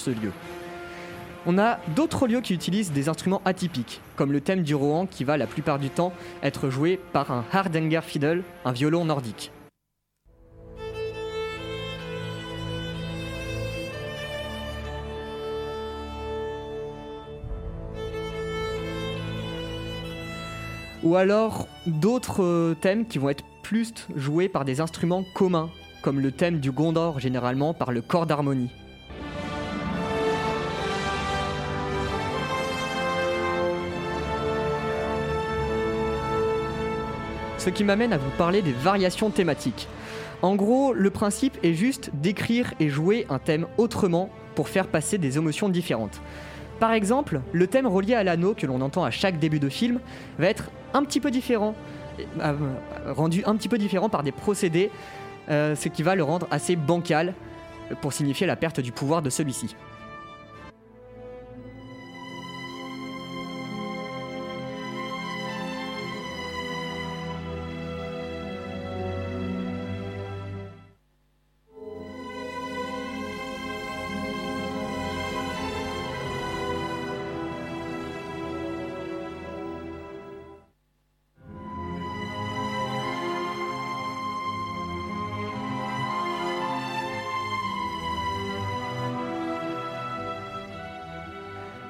ce 0.00 0.08
lieu. 0.08 0.32
On 1.44 1.58
a 1.58 1.80
d'autres 1.94 2.26
lieux 2.26 2.40
qui 2.40 2.54
utilisent 2.54 2.92
des 2.92 3.10
instruments 3.10 3.42
atypiques, 3.44 4.00
comme 4.16 4.32
le 4.32 4.40
thème 4.40 4.62
du 4.62 4.74
Rohan 4.74 5.04
qui 5.04 5.22
va 5.22 5.36
la 5.36 5.46
plupart 5.46 5.78
du 5.78 5.90
temps 5.90 6.14
être 6.42 6.70
joué 6.70 6.98
par 7.12 7.30
un 7.30 7.44
Hardanger 7.52 8.00
Fiddle, 8.02 8.42
un 8.64 8.72
violon 8.72 9.04
nordique. 9.04 9.52
Ou 21.08 21.16
alors 21.16 21.68
d'autres 21.86 22.44
euh, 22.44 22.74
thèmes 22.78 23.06
qui 23.06 23.16
vont 23.16 23.30
être 23.30 23.44
plus 23.62 23.94
joués 24.14 24.50
par 24.50 24.66
des 24.66 24.82
instruments 24.82 25.24
communs, 25.32 25.70
comme 26.02 26.20
le 26.20 26.32
thème 26.32 26.60
du 26.60 26.70
Gondor 26.70 27.18
généralement 27.18 27.72
par 27.72 27.92
le 27.92 28.02
corps 28.02 28.26
d'harmonie. 28.26 28.68
Ce 37.56 37.70
qui 37.70 37.84
m'amène 37.84 38.12
à 38.12 38.18
vous 38.18 38.28
parler 38.36 38.60
des 38.60 38.72
variations 38.72 39.30
thématiques. 39.30 39.88
En 40.42 40.56
gros, 40.56 40.92
le 40.92 41.08
principe 41.08 41.56
est 41.62 41.72
juste 41.72 42.10
d'écrire 42.20 42.74
et 42.80 42.90
jouer 42.90 43.26
un 43.30 43.38
thème 43.38 43.66
autrement 43.78 44.28
pour 44.54 44.68
faire 44.68 44.88
passer 44.88 45.16
des 45.16 45.38
émotions 45.38 45.70
différentes. 45.70 46.20
Par 46.80 46.92
exemple, 46.92 47.40
le 47.52 47.66
thème 47.66 47.86
relié 47.86 48.14
à 48.14 48.22
l'anneau 48.22 48.54
que 48.54 48.66
l'on 48.66 48.80
entend 48.80 49.04
à 49.04 49.10
chaque 49.10 49.38
début 49.38 49.58
de 49.58 49.68
film 49.68 49.98
va 50.38 50.46
être 50.46 50.70
un 50.94 51.02
petit 51.02 51.20
peu 51.20 51.30
différent, 51.30 51.74
euh, 52.40 52.54
rendu 53.08 53.42
un 53.46 53.56
petit 53.56 53.68
peu 53.68 53.78
différent 53.78 54.08
par 54.08 54.22
des 54.22 54.32
procédés, 54.32 54.90
euh, 55.50 55.74
ce 55.74 55.88
qui 55.88 56.02
va 56.02 56.14
le 56.14 56.22
rendre 56.22 56.46
assez 56.50 56.76
bancal 56.76 57.34
euh, 57.90 57.94
pour 58.00 58.12
signifier 58.12 58.46
la 58.46 58.54
perte 58.54 58.80
du 58.80 58.92
pouvoir 58.92 59.22
de 59.22 59.30
celui-ci. 59.30 59.74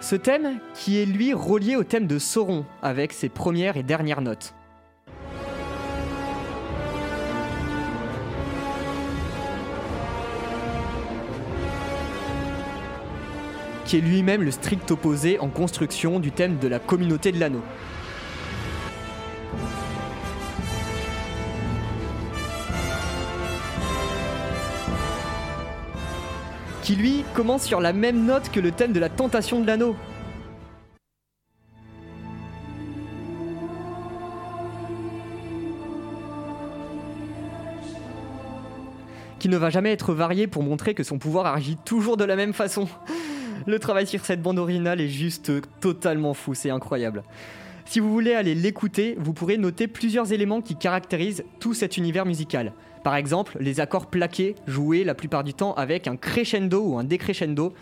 Ce 0.09 0.17
thème 0.17 0.59
qui 0.73 0.97
est 0.97 1.05
lui 1.05 1.35
relié 1.35 1.77
au 1.77 1.85
thème 1.85 2.07
de 2.07 2.19
Sauron 2.19 2.65
avec 2.81 3.13
ses 3.13 3.29
premières 3.29 3.77
et 3.77 3.83
dernières 3.83 4.23
notes. 4.23 4.55
qui 13.85 13.99
est 13.99 14.01
lui-même 14.01 14.43
le 14.43 14.51
strict 14.51 14.91
opposé 14.91 15.39
en 15.41 15.49
construction 15.49 16.21
du 16.21 16.31
thème 16.31 16.59
de 16.59 16.69
la 16.69 16.79
communauté 16.79 17.31
de 17.31 17.39
l'anneau. 17.39 17.63
Qui 26.89 26.97
lui 26.97 27.23
commence 27.35 27.65
sur 27.65 27.83
la 27.83 27.93
même 27.93 28.25
note 28.25 28.51
que 28.51 28.61
le 28.61 28.73
thème 28.73 28.95
de 28.95 28.99
la 28.99 29.11
tentation 29.11 29.61
de 29.61 29.67
l'anneau. 29.67 29.95
Qui 39.39 39.51
ne 39.51 39.59
va 39.59 39.69
jamais 39.69 39.93
être 39.93 40.15
varié 40.15 40.47
pour 40.47 40.63
montrer 40.63 40.95
que 40.95 41.03
son 41.03 41.19
pouvoir 41.19 41.55
agit 41.55 41.77
toujours 41.85 42.17
de 42.17 42.25
la 42.25 42.37
même 42.37 42.55
façon. 42.55 42.89
Le 43.67 43.79
travail 43.79 44.07
sur 44.07 44.25
cette 44.25 44.41
bande 44.41 44.59
originale 44.59 45.03
est 45.03 45.09
juste 45.09 45.53
totalement 45.81 46.33
fou, 46.33 46.55
c'est 46.55 46.71
incroyable. 46.71 47.23
Si 47.85 48.01
vous 48.01 48.11
voulez 48.11 48.33
aller 48.33 48.55
l'écouter, 48.55 49.15
vous 49.19 49.35
pourrez 49.35 49.59
noter 49.59 49.89
plusieurs 49.89 50.33
éléments 50.33 50.63
qui 50.63 50.75
caractérisent 50.75 51.45
tout 51.61 51.75
cet 51.75 51.99
univers 51.99 52.25
musical. 52.25 52.73
Par 53.09 53.17
exemple, 53.17 53.57
les 53.59 53.81
accords 53.81 54.09
plaqués 54.09 54.55
joués 54.67 55.03
la 55.03 55.15
plupart 55.15 55.43
du 55.43 55.55
temps 55.55 55.73
avec 55.73 56.07
un 56.07 56.17
crescendo 56.19 56.89
ou 56.89 56.99
un 56.99 57.05
décrescendo, 57.05 57.73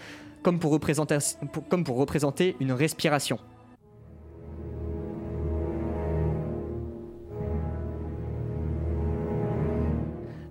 comme 0.44 0.60
pour 0.60 0.70
représenter, 0.70 2.54
une 2.60 2.70
respiration. 2.70 3.40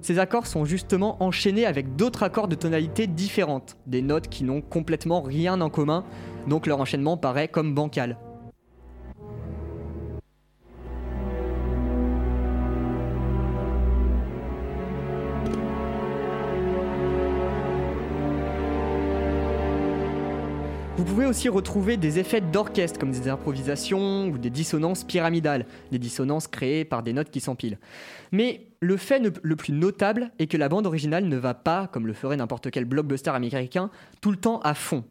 Ces 0.01 0.20
accords 0.20 0.46
sont 0.46 0.65
justement 0.65 1.24
enchaînés 1.24 1.65
avec 1.65 1.96
d'autres 1.96 2.24
accords 2.24 2.50
de 2.50 2.55
tonalité 2.55 3.08
différentes, 3.08 3.77
des 3.88 4.01
notes 4.01 4.27
qui 4.27 4.44
n'ont 4.44 4.60
complètement 4.60 5.22
rien 5.22 5.62
en 5.62 5.70
commun, 5.70 6.03
donc 6.50 6.67
leur 6.67 6.82
enchaînement 6.82 7.15
paraît 7.15 7.48
comme 7.48 7.74
bancal. 7.74 8.17
Pouvez 21.05 21.25
aussi 21.25 21.50
retrouver 21.50 21.97
des 21.97 22.19
effets 22.19 22.41
d'orchestre 22.41 23.00
comme 23.00 23.12
des 23.12 23.29
improvisations 23.29 24.27
ou 24.27 24.38
des 24.38 24.50
dissonances 24.50 25.03
pyramidales, 25.03 25.65
des 25.91 26.00
dissonances 26.00 26.47
créées 26.47 26.83
par 26.83 27.03
des 27.03 27.13
notes 27.13 27.29
qui 27.29 27.39
s'empilent. 27.39 27.77
Mais 28.31 28.67
le 28.81 28.97
fait 28.97 29.21
le 29.41 29.55
plus 29.55 29.71
notable 29.71 30.31
est 30.39 30.47
que 30.47 30.57
la 30.57 30.67
bande 30.67 30.88
originale 30.88 31.25
ne 31.25 31.38
va 31.38 31.53
pas, 31.53 31.88
comme 31.88 32.07
le 32.07 32.13
ferait 32.13 32.38
n'importe 32.38 32.71
quel 32.71 32.85
blockbuster 32.85 33.29
américain, 33.29 33.91
tout 34.21 34.31
le 34.31 34.38
temps 34.38 34.59
à 34.62 34.74
fond. 34.74 35.03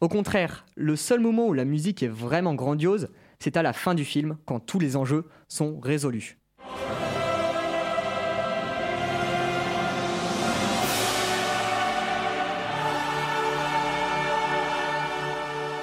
Au 0.00 0.08
contraire, 0.08 0.66
le 0.76 0.96
seul 0.96 1.20
moment 1.20 1.46
où 1.48 1.52
la 1.52 1.64
musique 1.64 2.02
est 2.02 2.08
vraiment 2.08 2.54
grandiose, 2.54 3.08
c'est 3.38 3.56
à 3.56 3.62
la 3.62 3.72
fin 3.72 3.94
du 3.94 4.04
film, 4.04 4.36
quand 4.46 4.60
tous 4.60 4.78
les 4.78 4.96
enjeux 4.96 5.26
sont 5.48 5.80
résolus. 5.80 6.39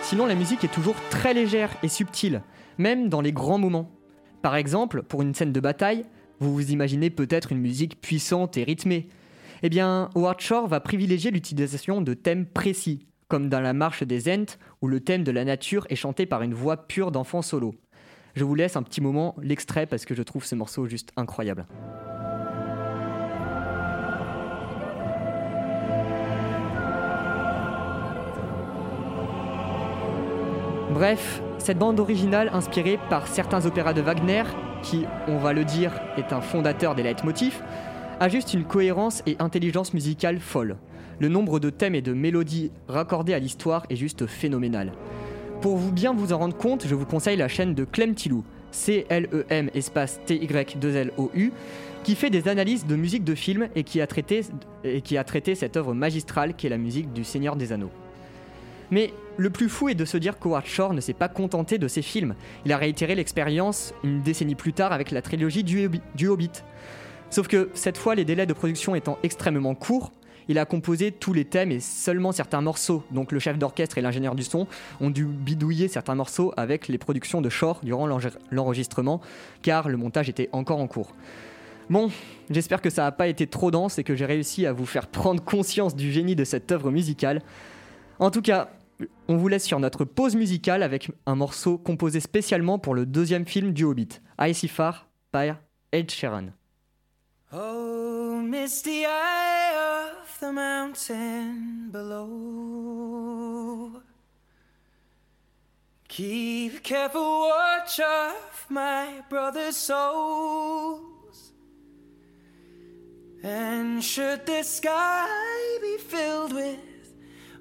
Sinon, 0.09 0.25
la 0.25 0.35
musique 0.35 0.63
est 0.63 0.73
toujours 0.73 0.95
très 1.09 1.33
légère 1.33 1.75
et 1.83 1.89
subtile, 1.89 2.41
même 2.77 3.09
dans 3.09 3.19
les 3.19 3.33
grands 3.33 3.57
moments. 3.57 3.91
Par 4.41 4.55
exemple, 4.55 5.03
pour 5.03 5.21
une 5.21 5.33
scène 5.35 5.51
de 5.51 5.59
bataille, 5.59 6.05
vous 6.39 6.53
vous 6.53 6.71
imaginez 6.71 7.09
peut-être 7.09 7.51
une 7.51 7.59
musique 7.59 7.99
puissante 7.99 8.55
et 8.55 8.63
rythmée. 8.63 9.09
Eh 9.63 9.69
bien, 9.69 10.09
Howard 10.15 10.39
Shore 10.39 10.69
va 10.69 10.79
privilégier 10.79 11.29
l'utilisation 11.29 11.99
de 11.99 12.13
thèmes 12.13 12.45
précis, 12.45 13.05
comme 13.27 13.49
dans 13.49 13.59
la 13.59 13.73
marche 13.73 14.03
des 14.03 14.33
Ents, 14.33 14.55
où 14.81 14.87
le 14.87 15.01
thème 15.01 15.25
de 15.25 15.31
la 15.31 15.43
nature 15.43 15.85
est 15.89 15.97
chanté 15.97 16.25
par 16.25 16.41
une 16.41 16.53
voix 16.53 16.87
pure 16.87 17.11
d'enfant 17.11 17.41
solo. 17.41 17.75
Je 18.33 18.45
vous 18.45 18.55
laisse 18.55 18.77
un 18.77 18.83
petit 18.83 19.01
moment 19.01 19.35
l'extrait 19.41 19.87
parce 19.87 20.05
que 20.05 20.15
je 20.15 20.23
trouve 20.23 20.45
ce 20.45 20.55
morceau 20.55 20.87
juste 20.87 21.11
incroyable. 21.17 21.67
Bref, 30.97 31.43
cette 31.59 31.77
bande 31.77 31.99
originale 31.99 32.49
inspirée 32.53 32.97
par 33.07 33.27
certains 33.27 33.67
opéras 33.67 33.93
de 33.93 34.01
Wagner, 34.01 34.41
qui, 34.81 35.05
on 35.27 35.37
va 35.37 35.53
le 35.53 35.63
dire, 35.63 35.91
est 36.17 36.33
un 36.33 36.41
fondateur 36.41 36.95
des 36.95 37.03
leitmotifs, 37.03 37.61
a 38.19 38.29
juste 38.29 38.55
une 38.55 38.63
cohérence 38.63 39.21
et 39.27 39.35
intelligence 39.37 39.93
musicale 39.93 40.39
folle. 40.39 40.77
Le 41.19 41.27
nombre 41.27 41.59
de 41.59 41.69
thèmes 41.69 41.93
et 41.93 42.01
de 42.01 42.13
mélodies 42.13 42.71
raccordés 42.87 43.35
à 43.35 43.37
l'histoire 43.37 43.85
est 43.91 43.95
juste 43.95 44.25
phénoménal. 44.25 44.91
Pour 45.61 45.77
vous 45.77 45.91
bien 45.91 46.15
vous 46.15 46.33
en 46.33 46.39
rendre 46.39 46.57
compte, 46.57 46.87
je 46.87 46.95
vous 46.95 47.05
conseille 47.05 47.37
la 47.37 47.47
chaîne 47.47 47.75
de 47.75 47.83
Clem 47.83 48.15
Tilou, 48.15 48.43
C-L-E-M 48.71 49.69
espace 49.75 50.19
T-Y-2-L-O-U, 50.25 51.51
qui 52.03 52.15
fait 52.15 52.31
des 52.31 52.47
analyses 52.47 52.87
de 52.87 52.95
musique 52.95 53.23
de 53.23 53.35
film 53.35 53.67
et 53.75 53.83
qui 53.83 54.01
a 54.01 54.07
traité, 54.07 54.41
et 54.83 55.01
qui 55.01 55.15
a 55.15 55.23
traité 55.23 55.53
cette 55.53 55.77
œuvre 55.77 55.93
magistrale 55.93 56.55
qui 56.55 56.65
est 56.65 56.71
la 56.71 56.79
musique 56.79 57.13
du 57.13 57.23
Seigneur 57.23 57.55
des 57.55 57.71
Anneaux. 57.71 57.91
Mais 58.91 59.13
le 59.37 59.49
plus 59.49 59.69
fou 59.69 59.89
est 59.89 59.95
de 59.95 60.05
se 60.05 60.17
dire 60.17 60.39
qu'Howard 60.39 60.65
Shore 60.65 60.93
ne 60.93 61.01
s'est 61.01 61.13
pas 61.13 61.27
contenté 61.27 61.77
de 61.77 61.87
ses 61.87 62.01
films. 62.01 62.35
Il 62.65 62.71
a 62.71 62.77
réitéré 62.77 63.15
l'expérience 63.15 63.93
une 64.03 64.21
décennie 64.21 64.55
plus 64.55 64.73
tard 64.73 64.93
avec 64.93 65.11
la 65.11 65.21
trilogie 65.21 65.63
du, 65.63 66.27
Hobbit. 66.27 66.51
Sauf 67.29 67.47
que 67.47 67.69
cette 67.73 67.97
fois, 67.97 68.15
les 68.15 68.25
délais 68.25 68.45
de 68.45 68.53
production 68.53 68.95
étant 68.95 69.17
extrêmement 69.23 69.75
courts, 69.75 70.11
il 70.49 70.57
a 70.59 70.65
composé 70.65 71.11
tous 71.11 71.33
les 71.33 71.43
thèmes 71.43 71.71
et 71.71 71.81
seulement 71.81 72.31
certains 72.31 72.61
morceaux. 72.61 73.03
Donc 73.11 73.33
le 73.33 73.39
chef 73.39 73.57
d'orchestre 73.57 73.97
et 73.97 74.01
l'ingénieur 74.01 74.33
du 74.33 74.43
son 74.43 74.65
ont 75.01 75.09
dû 75.09 75.25
bidouiller 75.25 75.89
certains 75.89 76.15
morceaux 76.15 76.53
avec 76.55 76.87
les 76.87 76.97
productions 76.97 77.41
de 77.41 77.49
Shore 77.49 77.81
durant 77.83 78.07
l'enregistrement, 78.49 79.19
car 79.61 79.89
le 79.89 79.97
montage 79.97 80.29
était 80.29 80.47
encore 80.53 80.79
en 80.79 80.87
cours. 80.87 81.13
Bon, 81.89 82.11
j'espère 82.49 82.81
que 82.81 82.89
ça 82.89 83.03
n'a 83.03 83.11
pas 83.11 83.27
été 83.27 83.47
trop 83.47 83.71
dense 83.71 83.99
et 83.99 84.03
que 84.03 84.15
j'ai 84.15 84.25
réussi 84.25 84.65
à 84.65 84.71
vous 84.73 84.85
faire 84.85 85.07
prendre 85.07 85.43
conscience 85.43 85.95
du 85.95 86.11
génie 86.11 86.35
de 86.35 86.45
cette 86.45 86.71
œuvre 86.71 86.91
musicale. 86.91 87.41
En 88.19 88.31
tout 88.31 88.41
cas, 88.41 88.69
on 89.27 89.37
vous 89.37 89.47
laisse 89.47 89.65
sur 89.65 89.79
notre 89.79 90.05
pause 90.05 90.35
musicale 90.35 90.83
avec 90.83 91.11
un 91.25 91.35
morceau 91.35 91.77
composé 91.77 92.19
spécialement 92.19 92.79
pour 92.79 92.95
le 92.95 93.05
deuxième 93.05 93.45
film 93.45 93.71
du 93.71 93.83
Hobbit, 93.83 94.21
Far 94.67 95.07
par 95.31 95.57
Ed 95.91 96.11
Sheeran. 96.11 96.47
Oh, 97.53 98.41
misty 98.41 99.05
eye 99.05 100.11
of 100.11 100.39
the 100.39 100.51
mountain 100.51 101.89
below. 101.91 103.07
Keep 106.09 106.83
careful 106.83 107.49
watch 107.49 107.99
of 107.99 108.65
my 108.69 109.21
brother's 109.29 109.77
souls. 109.77 111.53
And 113.43 114.03
should 114.03 114.45
the 114.45 114.63
sky 114.63 115.27
be 115.81 115.97
filled 115.97 116.53
with 116.53 116.96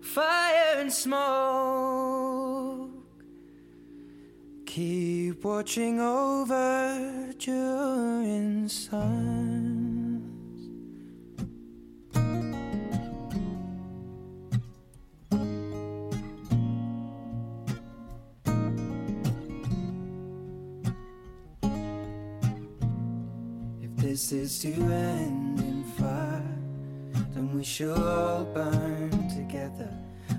fire 0.06 0.78
and 0.78 0.92
smoke. 0.92 2.90
Keep 4.64 5.44
watching 5.44 6.00
over 6.00 7.32
during 7.38 8.68
suns. 8.68 10.22
If 23.82 23.96
this 23.96 24.32
is 24.32 24.58
to 24.60 24.68
end 24.68 25.75
then 27.46 27.56
we 27.56 27.64
shall 27.64 28.02
all 28.02 28.44
burn 28.44 29.10
together. 29.28 29.90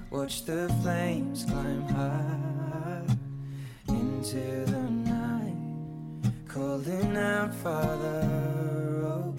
Watch 0.10 0.46
the 0.46 0.74
flames 0.82 1.46
climb 1.46 1.88
high 1.90 3.02
into 3.88 4.66
the 4.66 4.90
night, 4.90 5.56
calling 6.48 7.18
out, 7.18 7.54
Father, 7.56 8.24
oh, 9.06 9.36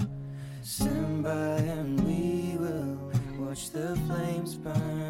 stand 0.63 1.25
by 1.25 1.31
and 1.31 2.01
we 2.01 2.57
will 2.59 3.11
watch 3.39 3.71
the 3.71 3.97
flames 4.07 4.55
burn 4.55 5.08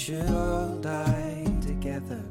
should 0.00 0.30
all 0.30 0.76
die 0.76 1.44
together. 1.60 2.22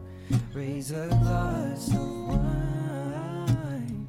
Raise 0.56 0.90
a 0.90 1.08
glass 1.08 1.90
of 1.90 2.28
wine 2.28 4.08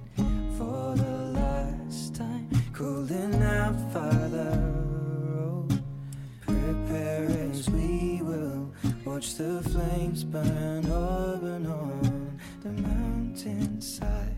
for 0.56 0.94
the 0.96 1.16
last 1.40 2.14
time. 2.14 2.48
Cooling 2.72 3.42
out, 3.42 3.76
Father, 3.92 4.50
oh, 5.36 5.68
prepare 6.40 7.26
as 7.52 7.68
we 7.68 8.22
will 8.22 8.72
watch 9.04 9.34
the 9.34 9.62
flames 9.64 10.24
burn 10.24 10.86
open 10.86 11.66
on 11.66 12.40
the 12.62 12.72
mountainside. 12.72 14.36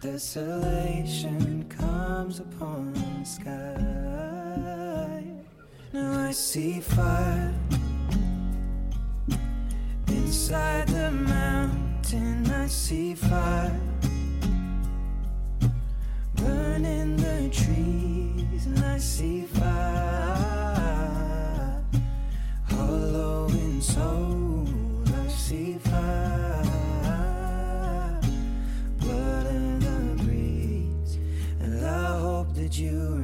Desolation 0.00 1.68
comes 1.68 2.40
upon 2.40 2.94
the 2.94 3.24
sky. 3.26 5.24
Now 5.92 6.28
I 6.28 6.32
see 6.32 6.80
fire 6.80 7.52
inside 10.44 10.86
the 10.88 11.10
mountain. 11.10 12.50
I 12.50 12.66
see 12.66 13.14
fire 13.14 13.80
burning 16.34 17.16
the 17.16 17.48
trees, 17.48 18.66
and 18.66 18.78
I 18.80 18.98
see 18.98 19.46
fire 19.46 19.72
hollow 22.64 23.46
in 23.48 23.80
soul. 23.80 24.68
I 25.06 25.28
see 25.28 25.78
fire 25.78 26.60
blood 28.98 29.46
in 29.46 29.78
the 29.78 30.22
breeze, 30.24 31.16
and 31.60 31.86
I 31.86 32.18
hope 32.18 32.54
that 32.56 32.76
you 32.78 33.23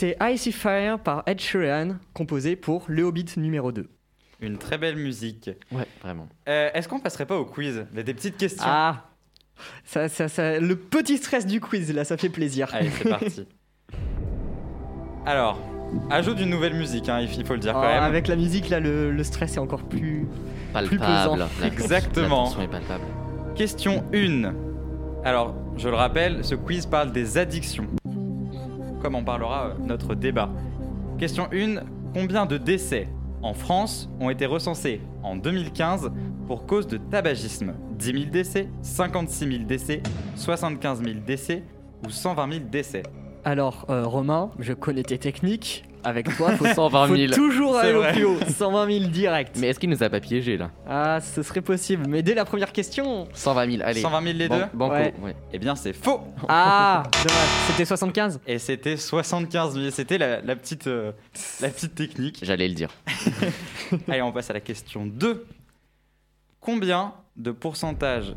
C'était 0.00 0.16
I 0.22 0.38
See 0.38 0.50
Fire 0.50 0.98
par 0.98 1.22
Ed 1.26 1.38
Sheeran, 1.42 1.96
composé 2.14 2.56
pour 2.56 2.84
Le 2.88 3.02
Hobbit 3.02 3.26
numéro 3.36 3.70
2. 3.70 3.86
Une 4.40 4.56
très 4.56 4.78
belle 4.78 4.96
musique. 4.96 5.50
Ouais, 5.70 5.86
vraiment. 6.02 6.26
Euh, 6.48 6.70
Est-ce 6.72 6.88
qu'on 6.88 7.00
passerait 7.00 7.26
pas 7.26 7.36
au 7.36 7.44
quiz? 7.44 7.84
Il 7.92 7.98
y 7.98 8.00
a 8.00 8.02
des 8.02 8.14
petites 8.14 8.38
questions. 8.38 8.64
Ah 8.66 9.04
ça, 9.84 10.08
ça, 10.08 10.28
ça- 10.28 10.58
Le 10.58 10.74
petit 10.74 11.18
stress 11.18 11.44
du 11.44 11.60
quiz, 11.60 11.92
là, 11.92 12.04
ça 12.06 12.16
fait 12.16 12.30
plaisir. 12.30 12.70
Allez, 12.72 12.88
c'est 12.88 13.08
parti. 13.10 13.46
Alors, 15.26 15.58
ajout 16.08 16.32
d'une 16.32 16.48
nouvelle 16.48 16.76
musique, 16.76 17.10
hein, 17.10 17.20
il 17.20 17.44
faut 17.44 17.52
le 17.52 17.60
dire 17.60 17.74
Oh, 17.76 17.80
quand 17.82 17.86
même. 17.92 18.02
avec 18.02 18.26
la 18.26 18.36
musique, 18.36 18.70
là, 18.70 18.80
le, 18.80 19.10
le 19.12 19.22
stress 19.22 19.56
est 19.56 19.60
encore 19.60 19.82
plus... 19.86 20.26
pesant. 20.72 20.96
Palpable. 20.96 21.46
La- 21.60 21.66
Exactement. 21.66 22.44
La 22.44 22.48
tension 22.48 22.62
est 22.62 22.68
palpable. 22.68 23.04
Question 23.54 24.02
1. 24.14 24.54
Alors, 25.26 25.54
je 25.76 25.90
le 25.90 25.94
rappelle, 25.96 26.42
ce 26.42 26.54
quiz 26.54 26.86
parle 26.86 27.12
des 27.12 27.36
addictions. 27.36 27.86
Comme 29.00 29.14
en 29.14 29.24
parlera 29.24 29.68
euh, 29.68 29.74
notre 29.86 30.14
débat. 30.14 30.50
Question 31.18 31.48
1. 31.52 31.82
Combien 32.14 32.46
de 32.46 32.58
décès 32.58 33.08
en 33.42 33.54
France 33.54 34.10
ont 34.20 34.30
été 34.30 34.46
recensés 34.46 35.00
en 35.22 35.36
2015 35.36 36.10
pour 36.46 36.66
cause 36.66 36.86
de 36.86 36.96
tabagisme? 36.96 37.74
10 37.98 38.12
000 38.12 38.24
décès, 38.30 38.68
56 38.82 39.52
000 39.52 39.64
décès, 39.64 40.02
75 40.36 41.02
000 41.02 41.20
décès 41.26 41.62
ou 42.04 42.10
120 42.10 42.52
000 42.52 42.64
décès? 42.70 43.02
Alors, 43.44 43.86
euh, 43.90 44.06
Romain, 44.06 44.50
je 44.58 44.72
connais 44.72 45.02
tes 45.02 45.18
techniques. 45.18 45.84
Avec 46.02 46.34
toi, 46.36 46.52
faut, 46.56 46.66
120 46.66 47.06
faut 47.08 47.16
000. 47.16 47.32
toujours 47.34 47.74
C'est 47.80 47.88
aller 47.88 47.94
au 47.94 48.02
plus 48.12 48.24
haut. 48.24 48.38
120 48.48 48.98
000 49.00 49.10
direct. 49.10 49.56
Mais 49.60 49.68
est-ce 49.68 49.78
qu'il 49.78 49.90
nous 49.90 50.02
a 50.02 50.08
pas 50.08 50.20
piégé 50.20 50.56
là? 50.56 50.70
Ah, 50.88 51.18
ce 51.20 51.42
serait 51.42 51.60
possible. 51.60 52.06
Mais 52.08 52.22
dès 52.22 52.34
la 52.34 52.44
première 52.44 52.72
question... 52.72 53.28
120 53.34 53.70
000, 53.70 53.82
allez. 53.84 54.00
120 54.00 54.22
000 54.22 54.34
les 54.38 54.48
Ban- 54.48 54.56
deux 54.58 54.64
Banco, 54.72 54.94
Ouais. 54.94 55.14
ouais. 55.22 55.36
Eh 55.52 55.58
bien, 55.58 55.74
c'est 55.76 55.92
faux 55.92 56.20
Ah, 56.48 57.02
dommage. 57.12 57.48
C'était 57.66 57.84
75 57.84 58.40
Et 58.46 58.58
c'était 58.58 58.96
75 58.96 59.74
000. 59.74 59.90
C'était 59.90 60.16
la, 60.18 60.40
la 60.40 60.56
petite, 60.56 60.86
euh, 60.86 61.12
la 61.60 61.68
petite 61.68 61.94
technique. 61.94 62.38
J'allais 62.42 62.68
le 62.68 62.74
dire. 62.74 62.88
Allez, 64.08 64.22
on 64.22 64.32
passe 64.32 64.50
à 64.50 64.54
la 64.54 64.60
question 64.60 65.04
2. 65.06 65.46
Combien 66.60 67.12
de 67.36 67.50
pourcentage 67.52 68.34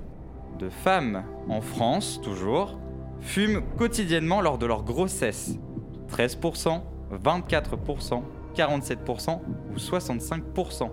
de 0.60 0.70
femmes 0.70 1.24
en 1.50 1.62
France, 1.62 2.20
toujours, 2.24 2.80
fument 3.22 3.62
quotidiennement 3.78 4.42
lors 4.42 4.58
de 4.58 4.66
leur 4.66 4.84
grossesse? 4.84 5.56
13%, 6.12 6.82
24%, 7.24 8.22
47% 8.56 9.40
ou 9.74 9.78
65% 9.78 10.90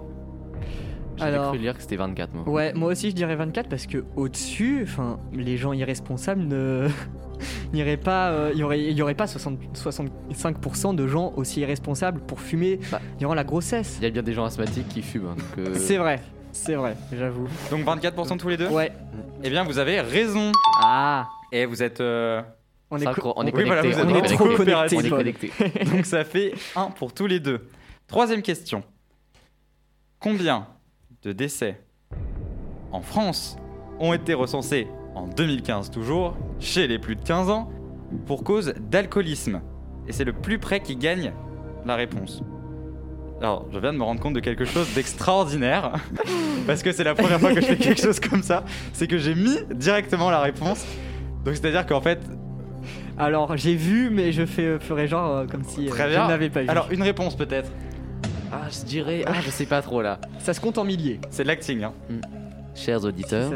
J'avais 1.16 1.33
Alors- 1.37 1.48
cru 1.50 1.59
lire 1.59 1.74
que 1.76 1.83
c'était 1.83 1.96
24 1.96 2.33
mots. 2.35 2.50
Ouais, 2.50 2.72
moi 2.72 2.90
aussi 2.92 3.11
je 3.11 3.14
dirais 3.14 3.37
24 3.37 3.68
parce 3.68 3.87
que 3.87 4.04
au-dessus, 4.16 4.80
enfin, 4.85 5.18
les 5.33 5.56
gens 5.59 5.72
irresponsables 5.74 6.40
ne 6.42 6.88
n'irait 7.74 7.98
pas, 7.98 8.30
euh, 8.30 8.50
il 8.54 8.59
y 8.61 8.62
aurait, 8.64 8.80
il 8.83 8.92
y 8.96 9.02
aurait 9.02 9.14
pas 9.14 9.26
60 9.26 9.59
65% 9.74 10.94
de 10.94 11.06
gens 11.06 11.33
aussi 11.37 11.61
irresponsables 11.61 12.20
pour 12.20 12.40
fumer 12.40 12.80
Bah. 12.90 13.00
durant 13.18 13.35
la 13.35 13.44
grossesse. 13.44 13.98
Il 14.00 14.04
y 14.04 14.06
a 14.06 14.11
bien 14.11 14.22
des 14.22 14.33
gens 14.33 14.44
asthmatiques 14.46 14.88
qui 14.88 15.02
fument. 15.02 15.26
hein, 15.28 15.37
euh, 15.59 15.74
C'est 15.74 15.98
vrai, 15.98 16.20
c'est 16.52 16.74
vrai, 16.74 16.96
j'avoue. 17.12 17.48
Donc 17.70 17.85
24% 17.85 18.38
tous 18.38 18.48
les 18.48 18.56
deux? 18.56 18.68
Ouais. 18.68 18.90
Eh 19.44 19.50
bien, 19.50 19.64
vous 19.64 19.78
avez 19.78 20.00
raison. 20.00 20.52
Ah, 20.83 21.28
Et 21.52 21.66
vous 21.66 21.83
êtes. 21.83 22.00
euh, 22.00 22.40
on 22.90 22.98
est, 22.98 23.05
synchro- 23.05 23.20
co- 23.20 23.33
on 23.37 23.46
est 23.46 23.55
Oui, 23.55 23.64
voilà, 23.64 23.83
on 23.83 23.85
êtes 23.85 24.31
est 24.33 24.35
trop 24.35 24.44
connectés, 24.57 24.96
On 24.96 25.00
est 25.00 25.09
Paul. 25.09 25.18
connectés. 25.18 25.53
Donc 25.92 26.07
ça 26.07 26.24
fait 26.24 26.53
1 26.76 26.87
pour 26.90 27.12
tous 27.12 27.26
les 27.26 27.40
deux. 27.40 27.68
Troisième 28.07 28.42
question. 28.42 28.83
Combien 30.18 30.66
de 31.22 31.33
décès 31.33 31.81
en 32.92 33.00
France 33.03 33.57
ont 33.98 34.12
été 34.12 34.35
recensés 34.35 34.88
en 35.14 35.26
2015 35.26 35.90
toujours 35.90 36.37
chez 36.59 36.87
les 36.87 36.98
plus 36.98 37.16
de 37.16 37.22
15 37.22 37.48
ans 37.50 37.70
pour 38.26 38.44
cause 38.44 38.74
d'alcoolisme? 38.90 39.61
Et 40.09 40.12
c'est 40.12 40.24
le 40.24 40.33
plus 40.33 40.59
près 40.59 40.81
qui 40.81 40.96
gagne 40.96 41.33
la 41.87 41.94
réponse. 41.94 42.42
Alors, 43.40 43.66
je 43.72 43.79
viens 43.79 43.92
de 43.92 43.98
me 43.98 44.03
rendre 44.03 44.20
compte 44.20 44.35
de 44.35 44.40
quelque 44.40 44.66
chose 44.66 44.92
d'extraordinaire, 44.94 45.92
parce 46.66 46.83
que 46.83 46.92
c'est 46.92 47.05
la 47.05 47.14
première 47.14 47.40
fois 47.40 47.55
que 47.55 47.61
je 47.62 47.66
fais 47.66 47.76
quelque 47.76 48.00
chose 48.03 48.20
comme 48.20 48.42
ça, 48.42 48.64
c'est 48.92 49.07
que 49.07 49.16
j'ai 49.16 49.35
mis 49.35 49.57
directement 49.74 50.31
la 50.31 50.40
réponse. 50.40 50.85
Donc 51.44 51.55
c'est-à-dire 51.55 51.87
qu'en 51.87 52.03
fait, 52.03 52.18
Alors 53.20 53.56
j'ai 53.56 53.74
vu, 53.74 54.11
mais 54.11 54.33
je 54.33 54.44
fais, 54.46 54.78
ferai 54.80 55.06
genre 55.09 55.37
euh, 55.37 55.46
comme 55.46 55.62
si 55.64 55.87
euh, 55.87 55.90
Très 55.90 56.04
je 56.04 56.11
bien. 56.11 56.26
n'avais 56.28 56.48
pas 56.50 56.62
vu. 56.62 56.68
alors 56.68 56.88
une 56.90 57.02
réponse 57.02 57.37
peut-être, 57.37 57.70
Ah, 58.52 58.62
je 58.70 58.85
dirais. 58.87 59.22
Ah, 59.26 59.35
je 59.44 59.50
sais 59.50 59.66
pas 59.66 59.83
trop 59.83 60.02
là. 60.02 60.18
ça 60.38 60.54
se 60.54 60.61
compte 60.61 60.78
en 60.78 60.85
milliers. 60.85 61.20
c'est 61.30 61.42
de 61.42 61.48
l'acting. 61.48 61.83
Hein. 61.85 61.92
Chers 62.74 63.04
auditeurs, 63.04 63.52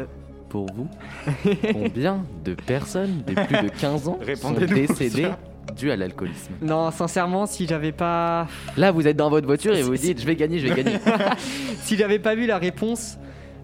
pour 0.49 0.67
vous, 0.73 0.87
combien 1.73 2.23
de 2.43 2.53
personnes 2.53 3.23
de 3.25 3.33
plus 3.33 3.63
de 3.63 3.69
15 3.69 4.07
ans 4.07 4.17
sont 4.19 4.19
Répondez-nous, 4.25 4.75
décédées 4.75 5.23
ça. 5.23 5.39
dues 5.75 5.89
à 5.91 5.95
l'alcoolisme? 5.95 6.53
Non, 6.61 6.91
sincèrement, 6.91 7.45
si 7.45 7.65
j'avais 7.67 7.91
pas, 7.91 8.47
Là, 8.77 8.91
vous 8.91 9.07
êtes 9.07 9.17
dans 9.17 9.29
votre 9.29 9.47
voiture 9.47 9.73
et 9.75 9.81
vous 9.81 9.91
vous 9.91 9.97
dites 9.97 10.21
je 10.21 10.25
vais 10.25 10.35
gagner, 10.35 10.59
je 10.59 10.67
vais 10.67 10.83
gagner. 10.83 10.97
si 11.81 11.97
j'avais 11.97 12.19
pas 12.19 12.35
vu 12.35 12.45
la 12.45 12.57
réponse, 12.57 13.17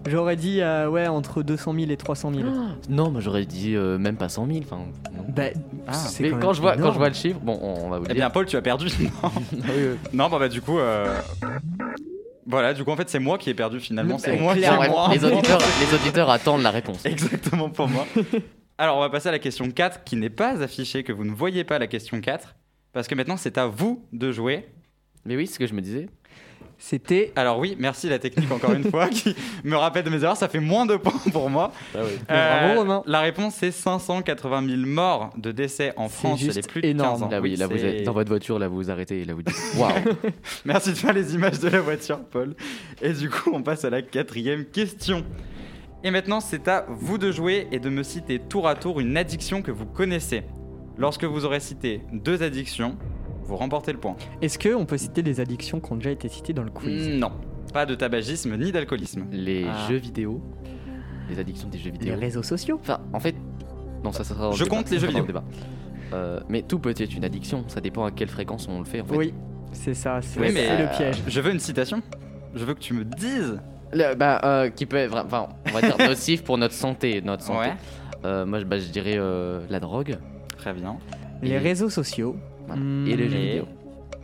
j'aurais 0.06 0.36
dit 0.36 0.60
euh, 0.60 0.88
ouais 0.88 1.06
entre 1.06 1.42
200 1.42 1.74
000 1.74 1.90
et 1.90 1.96
300 1.96 2.32
000. 2.34 2.48
non, 2.88 3.10
moi 3.10 3.20
j'aurais 3.20 3.44
dit 3.46 3.74
euh, 3.76 3.98
même 3.98 4.16
pas 4.16 4.28
100 4.28 4.46
000. 4.46 4.58
Enfin, 4.64 4.78
non. 5.16 5.24
Bah, 5.28 5.44
Ah, 5.88 5.92
Mais 6.20 6.30
quand 6.30 6.52
je, 6.52 6.60
vois, 6.60 6.76
quand 6.76 6.92
je 6.92 6.98
vois 6.98 7.08
le 7.08 7.14
chiffre, 7.14 7.38
bon, 7.40 7.58
on, 7.62 7.86
on 7.86 7.88
va 7.88 7.98
vous 7.98 8.04
le 8.04 8.10
Eh 8.10 8.14
dire. 8.14 8.22
bien, 8.22 8.30
Paul, 8.30 8.46
tu 8.46 8.56
as 8.56 8.62
perdu. 8.62 8.86
Non, 9.22 9.30
oui, 9.52 9.60
oui. 9.76 9.96
non 10.12 10.28
bah, 10.28 10.38
bah, 10.38 10.48
du 10.48 10.60
coup. 10.60 10.78
euh, 10.78 11.18
Voilà, 12.46 12.74
du 12.74 12.82
coup, 12.84 12.90
en 12.90 12.96
fait, 12.96 13.08
c'est 13.08 13.18
moi 13.20 13.38
qui 13.38 13.50
ai 13.50 13.54
perdu 13.54 13.78
finalement. 13.80 14.18
C'est 14.18 14.32
Mais 14.32 14.38
moi 14.40 14.54
moi. 14.88 15.08
les, 15.12 15.24
auditeurs, 15.24 15.60
les 15.80 15.94
auditeurs 15.94 16.28
attendent 16.30 16.62
la 16.62 16.70
réponse. 16.70 17.04
Exactement 17.06 17.70
pour 17.70 17.88
moi. 17.88 18.04
Alors, 18.78 18.96
on 18.96 19.00
va 19.00 19.10
passer 19.10 19.28
à 19.28 19.32
la 19.32 19.38
question 19.38 19.70
4 19.70 20.02
qui 20.02 20.16
n'est 20.16 20.30
pas 20.30 20.60
affichée, 20.62 21.04
que 21.04 21.12
vous 21.12 21.24
ne 21.24 21.30
voyez 21.32 21.62
pas 21.62 21.78
la 21.78 21.86
question 21.86 22.20
4. 22.20 22.56
Parce 22.92 23.06
que 23.06 23.14
maintenant, 23.14 23.36
c'est 23.36 23.56
à 23.58 23.66
vous 23.66 24.04
de 24.12 24.32
jouer. 24.32 24.66
Mais 25.24 25.36
oui, 25.36 25.46
c'est 25.46 25.54
ce 25.54 25.58
que 25.60 25.66
je 25.68 25.74
me 25.74 25.80
disais. 25.80 26.08
C'était 26.84 27.32
Alors, 27.36 27.60
oui, 27.60 27.76
merci 27.78 28.08
la 28.08 28.18
technique 28.18 28.50
encore 28.50 28.72
une 28.72 28.90
fois 28.90 29.08
qui 29.10 29.36
me 29.62 29.76
rappelle 29.76 30.02
de 30.04 30.10
mes 30.10 30.22
erreurs. 30.24 30.36
Ça 30.36 30.48
fait 30.48 30.58
moins 30.58 30.84
de 30.84 30.96
points 30.96 31.12
pour 31.32 31.48
moi. 31.48 31.70
Ah 31.94 32.00
Bravo, 32.66 32.80
Romain. 32.80 33.02
La 33.06 33.20
réponse, 33.20 33.54
c'est 33.54 33.70
580 33.70 34.66
000 34.66 34.78
morts 34.84 35.30
de 35.36 35.52
décès 35.52 35.92
en 35.96 36.08
C'est 36.08 36.14
France 36.16 36.40
juste 36.40 36.56
les 36.56 36.62
plus 36.62 36.82
de 36.82 36.88
énorme. 36.88 37.20
15 37.20 37.22
ans. 37.22 37.28
Là, 37.30 37.40
oui, 37.40 37.54
là, 37.54 37.68
vous 37.68 37.78
c'est- 37.78 37.98
êtes 37.98 38.04
dans 38.04 38.12
votre 38.12 38.28
voiture, 38.30 38.58
là, 38.58 38.66
vous 38.66 38.74
vous 38.74 38.90
arrêtez 38.90 39.20
et 39.20 39.24
là, 39.24 39.32
vous 39.32 39.42
dites 39.42 39.54
Waouh 39.78 39.92
Merci 40.64 40.90
de 40.90 40.96
faire 40.96 41.12
les 41.12 41.34
images 41.34 41.60
de 41.60 41.68
la 41.68 41.80
voiture, 41.80 42.18
Paul. 42.18 42.56
Et 43.00 43.12
du 43.12 43.30
coup, 43.30 43.50
on 43.54 43.62
passe 43.62 43.84
à 43.84 43.90
la 43.90 44.02
quatrième 44.02 44.64
question. 44.64 45.24
Et 46.02 46.10
maintenant, 46.10 46.40
c'est 46.40 46.66
à 46.66 46.84
vous 46.88 47.16
de 47.16 47.30
jouer 47.30 47.68
et 47.70 47.78
de 47.78 47.88
me 47.90 48.02
citer 48.02 48.40
tour 48.40 48.66
à 48.66 48.74
tour 48.74 48.98
une 48.98 49.16
addiction 49.16 49.62
que 49.62 49.70
vous 49.70 49.86
connaissez. 49.86 50.42
Lorsque 50.98 51.22
vous 51.24 51.44
aurez 51.44 51.60
cité 51.60 52.00
deux 52.12 52.42
addictions, 52.42 52.96
vous 53.44 53.56
remportez 53.56 53.92
le 53.92 53.98
point. 53.98 54.16
Est-ce 54.40 54.58
que 54.58 54.74
on 54.74 54.86
peut 54.86 54.98
citer 54.98 55.22
des 55.22 55.40
addictions 55.40 55.80
qui 55.80 55.92
ont 55.92 55.96
déjà 55.96 56.10
été 56.10 56.28
citées 56.28 56.52
dans 56.52 56.62
le 56.62 56.70
quiz? 56.70 57.08
Non, 57.08 57.32
pas 57.72 57.86
de 57.86 57.94
tabagisme 57.94 58.56
ni 58.56 58.72
d'alcoolisme. 58.72 59.24
Les 59.32 59.66
Ah. 59.68 59.88
jeux 59.88 59.96
vidéo, 59.96 60.40
les 61.28 61.38
addictions 61.38 61.68
des 61.68 61.78
jeux 61.78 61.90
Les 61.92 61.98
vidéo. 61.98 62.16
réseaux 62.18 62.42
sociaux 62.42 62.78
Enfin, 62.80 63.00
en 63.12 63.20
fait, 63.20 63.34
non, 64.04 64.12
ça, 64.12 64.24
ça 64.24 64.34
sera 64.34 64.44
dans 64.46 64.52
Je 64.52 64.64
débat, 64.64 64.76
compte 64.76 64.90
les 64.90 64.98
jeux 64.98 65.08
débat. 65.08 65.44
Euh, 66.12 66.40
mais 66.48 66.62
tout 66.62 66.78
peut 66.78 66.90
être 66.90 67.14
une 67.14 67.24
addiction, 67.24 67.64
ça 67.68 67.80
dépend 67.80 68.04
à 68.04 68.10
quelle 68.10 68.28
fréquence 68.28 68.68
on 68.68 68.78
le 68.78 68.84
fait 68.84 69.00
en 69.00 69.06
fait. 69.06 69.16
Oui, 69.16 69.34
c'est 69.72 69.94
ça, 69.94 70.20
c'est 70.20 70.40
Oui, 70.40 70.50
mais 70.52 70.66
c'est 70.66 70.78
le 70.78 70.84
euh, 70.84 70.96
piège. 70.96 71.22
Je 71.26 71.40
veux 71.40 71.50
une 71.52 71.58
citation. 71.60 72.02
Je 72.54 72.64
veux 72.64 72.74
que 72.74 72.80
tu 72.80 72.92
me 72.92 73.04
dises. 73.04 73.58
Le- 73.94 74.14
bah, 74.14 74.40
euh, 74.44 74.68
qui 74.70 74.84
peut 74.86 74.96
être, 74.96 75.16
enfin, 75.16 75.48
on 75.68 75.70
va 75.72 75.80
dire 75.80 75.96
nocif 75.98 76.42
pour 76.44 76.58
notre 76.58 76.74
santé, 76.74 77.20
notre 77.22 77.42
santé. 77.42 77.58
Ouais. 77.68 77.72
Euh, 78.24 78.44
moi, 78.46 78.58
je, 78.60 78.64
bah, 78.64 78.78
je 78.78 78.88
dirais 78.88 79.16
euh, 79.16 79.60
la 79.70 79.80
drogue 79.80 80.18
Très 80.58 80.72
bien. 80.74 80.96
Les 81.42 81.50
et- 81.52 81.58
réseaux 81.58 81.88
sociaux. 81.90 82.36
Voilà, 82.66 82.80
Hmm, 82.80 83.06
et 83.06 83.16
les 83.16 83.28
jeux 83.28 83.36
vidéo. 83.38 83.64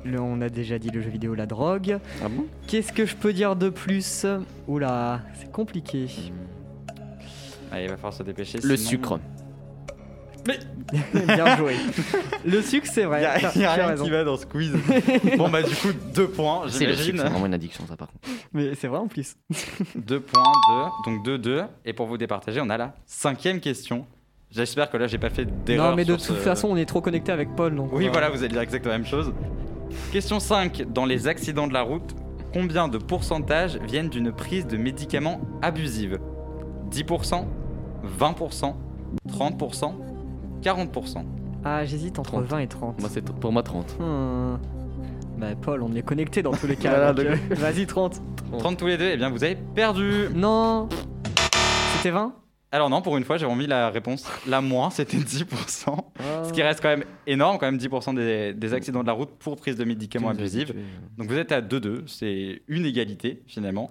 le- 0.05 0.21
on 0.21 0.41
a 0.41 0.49
déjà 0.49 0.79
dit 0.79 0.91
le 0.91 1.01
jeu 1.03 1.11
vidéo, 1.11 1.35
la 1.35 1.47
drogue. 1.47 1.99
Ah 2.23 2.29
bon? 2.29 2.47
Qu'est-ce 2.67 2.93
que 2.93 3.05
je 3.07 3.17
peux 3.17 3.33
dire 3.33 3.57
de 3.57 3.69
plus? 3.69 4.27
Oula, 4.67 5.21
c'est 5.41 5.51
compliqué. 5.53 6.07
Allez, 7.71 7.85
il 7.85 7.91
va 7.91 7.97
falloir 7.97 8.13
se 8.15 8.23
dépêcher. 8.23 8.59
Le 8.63 8.77
sinon- 8.77 8.91
sucre. 8.91 9.21
Bien 11.13 11.57
joué. 11.59 11.75
Le 12.47 12.63
sucre, 12.63 12.87
c'est 12.91 13.05
vrai. 13.05 13.21
Il 13.55 13.61
y 13.61 13.65
a, 13.67 13.73
rien 13.73 13.87
raison. 13.89 14.05
qui 14.05 14.11
va 14.11 14.25
dans 14.25 14.39
ce 14.39 14.47
quiz. 14.47 14.73
bon, 15.37 15.51
bah, 15.51 15.63
du 15.63 15.75
coup, 15.75 15.89
deux 16.15 16.29
points, 16.29 16.63
C'est 16.71 16.87
le 16.87 16.95
sucre, 16.97 17.19
c'est 17.21 17.29
vraiment 17.29 17.45
une 17.45 17.53
addiction, 17.53 17.85
ça 17.87 17.97
par 17.97 18.09
contre. 18.09 18.27
Mais 18.55 18.75
c'est 18.75 18.87
vrai 18.89 18.99
en 18.99 19.09
plus. 19.09 19.37
2 19.97 20.21
points, 20.21 20.43
2. 21.05 21.11
Donc 21.13 21.25
2, 21.25 21.37
2. 21.39 21.63
Et 21.85 21.93
pour 21.93 22.07
vous 22.07 22.17
départager, 22.17 22.61
on 22.63 22.71
a 22.71 22.79
la 22.79 22.95
cinquième 23.05 23.61
question. 23.61 24.07
J'espère 24.51 24.91
que 24.91 24.97
là, 24.97 25.07
j'ai 25.07 25.19
pas 25.19 25.31
fait 25.31 25.45
d'erreur. 25.65 25.91
Non, 25.91 25.97
mais 25.97 26.05
de 26.05 26.17
sur 26.17 26.29
toute 26.29 26.37
ce- 26.37 26.43
façon, 26.43 26.69
on 26.71 26.77
est 26.77 26.87
trop 26.87 27.01
connecté 27.01 27.33
avec 27.33 27.55
Paul. 27.55 27.75
Donc 27.75 27.91
Oui, 27.93 28.07
va- 28.07 28.13
voilà, 28.13 28.31
vous 28.31 28.39
allez 28.39 28.49
dire 28.49 28.61
exactement 28.63 28.93
la 28.93 28.99
même 28.99 29.07
chose. 29.07 29.33
Question 30.13 30.41
5. 30.41 30.85
Dans 30.93 31.05
les 31.05 31.29
accidents 31.29 31.67
de 31.67 31.75
la 31.75 31.83
route, 31.83 32.15
combien 32.53 32.89
de 32.89 32.97
pourcentages 32.99 33.79
viennent 33.87 34.09
d'une 34.09 34.33
prise 34.33 34.67
de 34.67 34.77
médicaments 34.79 35.41
abusive 35.63 36.19
10%, 36.91 37.47
20%, 38.05 38.75
30%, 39.29 39.95
40%. 40.63 41.25
Ah, 41.65 41.85
j'hésite 41.85 42.19
entre 42.19 42.31
30. 42.31 42.45
20 42.45 42.59
et 42.61 42.67
30. 42.69 43.01
Moi, 43.01 43.11
c'est 43.13 43.23
pour 43.23 43.53
moi 43.53 43.63
30. 43.63 43.97
Hmm. 44.01 44.57
Bah, 45.39 45.49
Paul, 45.61 45.83
on 45.83 45.95
est 45.95 46.03
connecté 46.03 46.43
dans 46.43 46.53
tous 46.53 46.67
les 46.67 46.77
cas. 46.77 46.91
Voilà, 46.91 47.13
donc, 47.13 47.27
donc- 47.27 47.35
euh, 47.51 47.55
Vas-y, 47.55 47.87
30. 47.87 48.21
30 48.59 48.79
tous 48.79 48.87
les 48.87 48.97
deux, 48.97 49.11
eh 49.13 49.17
bien 49.19 49.29
vous 49.29 49.45
avez 49.45 49.57
perdu. 49.75 50.29
Non 50.35 50.89
C'était 51.97 52.11
20 52.11 52.33
Alors 52.71 52.91
non, 52.91 53.01
pour 53.01 53.17
une 53.17 53.25
fois, 53.25 53.39
j'ai 53.39 53.47
remis 53.47 53.67
la 53.67 53.89
réponse 53.89 54.27
la 54.47 54.61
moins, 54.61 54.91
c'était 54.91 55.17
10%. 55.17 55.97
Ce 56.45 56.53
qui 56.53 56.63
reste 56.63 56.81
quand 56.83 56.91
même 56.91 57.05
énorme, 57.27 57.57
quand 57.59 57.65
même 57.67 57.79
10% 57.81 58.15
des, 58.15 58.53
des 58.53 58.75
accidents 58.75 59.01
de 59.03 59.07
la 59.07 59.15
route 59.15 59.31
pour 59.39 59.57
prise 59.57 59.77
de 59.77 59.85
médicaments 59.85 60.29
abusifs. 60.29 60.71
Donc 61.17 61.29
vous 61.29 61.39
êtes 61.39 61.51
à 61.53 61.63
2-2, 61.63 62.03
c'est 62.07 62.61
une 62.69 62.85
égalité 62.85 63.43
finalement. 63.47 63.91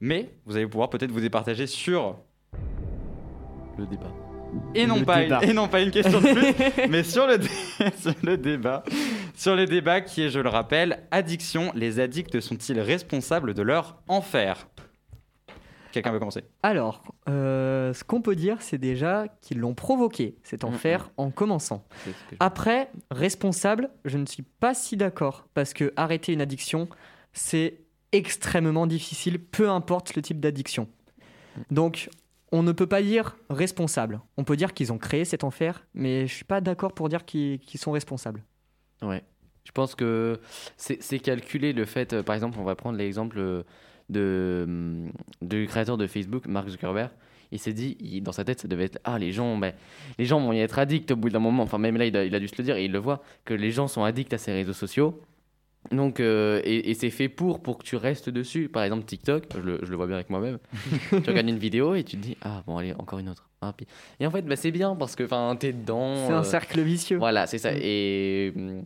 Mais 0.00 0.30
vous 0.44 0.56
allez 0.56 0.66
pouvoir 0.66 0.90
peut-être 0.90 1.12
vous 1.12 1.20
départager 1.20 1.66
sur, 1.68 2.16
Le 3.78 3.86
débat. 3.86 4.10
et 4.74 4.86
non, 4.86 4.96
Le 4.98 5.04
pas 5.04 5.20
débat. 5.22 5.40
une, 5.44 5.50
et 5.50 5.52
non 5.52 5.68
pas 5.68 5.80
une 5.80 5.90
question 5.92 6.20
de 6.20 6.32
plus, 6.32 6.88
mais 6.88 7.04
sur 7.04 7.26
le, 7.28 7.38
dé- 7.38 7.48
sur 8.00 8.14
le 8.24 8.36
débat. 8.36 8.82
Sur 9.36 9.54
le 9.54 9.66
débat 9.66 10.00
qui 10.00 10.22
est, 10.22 10.30
je 10.30 10.40
le 10.40 10.48
rappelle, 10.48 11.04
addiction. 11.12 11.70
Les 11.76 12.00
addicts 12.00 12.40
sont-ils 12.40 12.80
responsables 12.80 13.54
de 13.54 13.62
leur 13.62 13.98
enfer? 14.08 14.66
Quelqu'un 15.92 16.12
veut 16.12 16.18
commencer? 16.18 16.44
Alors, 16.62 17.02
euh, 17.28 17.92
ce 17.92 18.04
qu'on 18.04 18.22
peut 18.22 18.36
dire, 18.36 18.60
c'est 18.60 18.78
déjà 18.78 19.26
qu'ils 19.40 19.58
l'ont 19.58 19.74
provoqué, 19.74 20.36
cet 20.42 20.64
enfer, 20.64 21.10
en 21.16 21.30
commençant. 21.30 21.84
Après, 22.38 22.90
responsable, 23.10 23.90
je 24.04 24.18
ne 24.18 24.26
suis 24.26 24.42
pas 24.42 24.74
si 24.74 24.96
d'accord, 24.96 25.46
parce 25.54 25.72
que 25.72 25.92
arrêter 25.96 26.32
une 26.32 26.40
addiction, 26.40 26.88
c'est 27.32 27.78
extrêmement 28.12 28.86
difficile, 28.86 29.38
peu 29.38 29.68
importe 29.68 30.14
le 30.14 30.22
type 30.22 30.40
d'addiction. 30.40 30.88
Donc, 31.70 32.08
on 32.52 32.62
ne 32.62 32.72
peut 32.72 32.86
pas 32.86 33.02
dire 33.02 33.36
responsable. 33.48 34.20
On 34.36 34.44
peut 34.44 34.56
dire 34.56 34.74
qu'ils 34.74 34.92
ont 34.92 34.98
créé 34.98 35.24
cet 35.24 35.44
enfer, 35.44 35.86
mais 35.94 36.26
je 36.26 36.34
suis 36.34 36.44
pas 36.44 36.60
d'accord 36.60 36.92
pour 36.92 37.08
dire 37.08 37.24
qu'ils 37.24 37.60
sont 37.76 37.92
responsables. 37.92 38.42
Ouais. 39.02 39.22
Je 39.64 39.72
pense 39.72 39.94
que 39.94 40.40
c'est 40.76 41.02
c'est 41.02 41.18
calculé 41.18 41.72
le 41.72 41.84
fait, 41.84 42.12
euh, 42.12 42.22
par 42.22 42.34
exemple, 42.34 42.58
on 42.58 42.64
va 42.64 42.74
prendre 42.74 42.98
l'exemple 42.98 43.38
euh, 43.38 43.62
de, 44.10 44.64
hum, 44.66 45.10
du 45.42 45.66
créateur 45.66 45.96
de 45.96 46.06
Facebook, 46.06 46.46
Mark 46.46 46.68
Zuckerberg. 46.68 47.10
Il 47.52 47.58
s'est 47.58 47.72
dit, 47.72 47.96
il- 48.00 48.22
dans 48.22 48.32
sa 48.32 48.44
tête, 48.44 48.60
ça 48.60 48.68
devait 48.68 48.84
être 48.84 48.98
Ah, 49.04 49.18
les 49.18 49.32
gens, 49.32 49.56
ben, 49.56 49.72
les 50.18 50.24
gens 50.24 50.40
vont 50.40 50.52
y 50.52 50.60
être 50.60 50.78
addicts 50.78 51.10
au 51.10 51.16
bout 51.16 51.30
d'un 51.30 51.40
moment. 51.40 51.62
Enfin, 51.64 51.78
même 51.78 51.96
là, 51.96 52.06
il 52.06 52.16
a, 52.16 52.24
il 52.24 52.34
a 52.34 52.38
dû 52.40 52.46
se 52.48 52.54
le 52.58 52.64
dire 52.64 52.76
et 52.76 52.84
il 52.84 52.92
le 52.92 52.98
voit, 53.00 53.22
que 53.44 53.54
les 53.54 53.70
gens 53.72 53.88
sont 53.88 54.04
addicts 54.04 54.32
à 54.32 54.38
ces 54.38 54.52
réseaux 54.52 54.72
sociaux. 54.72 55.20
Donc, 55.90 56.20
euh, 56.20 56.60
et, 56.62 56.90
et 56.90 56.94
c'est 56.94 57.10
fait 57.10 57.28
pour, 57.30 57.60
pour 57.62 57.78
que 57.78 57.84
tu 57.84 57.96
restes 57.96 58.28
dessus. 58.30 58.68
Par 58.68 58.82
exemple, 58.84 59.04
TikTok, 59.04 59.44
je 59.54 59.60
le, 59.60 59.78
je 59.82 59.90
le 59.90 59.96
vois 59.96 60.06
bien 60.06 60.16
avec 60.16 60.28
moi-même. 60.30 60.58
tu 61.10 61.16
regardes 61.30 61.48
une 61.48 61.58
vidéo 61.58 61.94
et 61.94 62.04
tu 62.04 62.16
te 62.18 62.22
dis 62.22 62.36
Ah, 62.42 62.62
bon, 62.66 62.76
allez, 62.76 62.92
encore 62.98 63.18
une 63.18 63.30
autre. 63.30 63.48
Ah, 63.62 63.72
puis- 63.76 63.86
Et 64.20 64.26
en 64.26 64.30
fait, 64.30 64.42
bah, 64.42 64.56
c'est 64.56 64.70
bien 64.70 64.94
parce 64.94 65.16
que 65.16 65.24
t'es 65.56 65.72
dedans. 65.72 66.14
C'est 66.28 66.32
un 66.34 66.40
euh, 66.40 66.44
cercle 66.44 66.80
vicieux. 66.82 67.16
voilà, 67.18 67.46
c'est 67.46 67.58
ça. 67.58 67.72
Mm. 67.72 68.82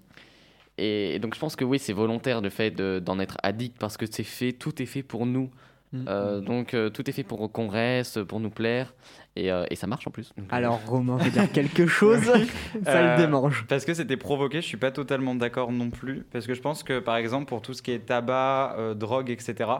Et, 0.78 1.14
et 1.14 1.18
donc 1.18 1.34
je 1.34 1.40
pense 1.40 1.56
que 1.56 1.64
oui, 1.64 1.78
c'est 1.78 1.92
volontaire 1.92 2.40
le 2.40 2.50
fait 2.50 2.70
de- 2.70 3.00
d'en 3.04 3.18
être 3.20 3.36
addict 3.42 3.76
parce 3.78 3.96
que 3.96 4.06
c'est 4.10 4.24
fait, 4.24 4.52
tout 4.52 4.80
est 4.82 4.86
fait 4.86 5.02
pour 5.02 5.26
nous 5.26 5.50
Mm. 5.92 6.06
Euh, 6.08 6.40
donc 6.40 6.74
euh, 6.74 6.90
tout 6.90 7.08
est 7.08 7.12
fait 7.12 7.22
pour 7.22 7.52
qu'on 7.52 7.68
reste, 7.68 8.24
pour 8.24 8.40
nous 8.40 8.50
plaire, 8.50 8.92
et, 9.36 9.52
euh, 9.52 9.64
et 9.70 9.76
ça 9.76 9.86
marche 9.86 10.08
en 10.08 10.10
plus. 10.10 10.32
Donc, 10.36 10.46
euh, 10.52 10.56
Alors 10.56 10.80
Romain 10.86 11.16
veut 11.18 11.30
dire 11.30 11.52
quelque 11.52 11.86
chose, 11.86 12.18
ça 12.84 12.90
Euh, 12.90 13.16
le 13.16 13.22
démange. 13.22 13.64
Parce 13.68 13.84
que 13.84 13.94
c'était 13.94 14.16
provoqué, 14.16 14.60
je 14.60 14.66
suis 14.66 14.76
pas 14.76 14.90
totalement 14.90 15.36
d'accord 15.36 15.70
non 15.70 15.90
plus. 15.90 16.26
Parce 16.32 16.48
que 16.48 16.54
je 16.54 16.60
pense 16.60 16.82
que, 16.82 16.98
par 16.98 17.14
exemple, 17.14 17.44
pour 17.46 17.62
tout 17.62 17.74
ce 17.74 17.80
qui 17.80 17.92
est 17.92 18.00
tabac, 18.00 18.74
euh, 18.76 18.94
drogue, 18.94 19.30
etc., 19.30 19.70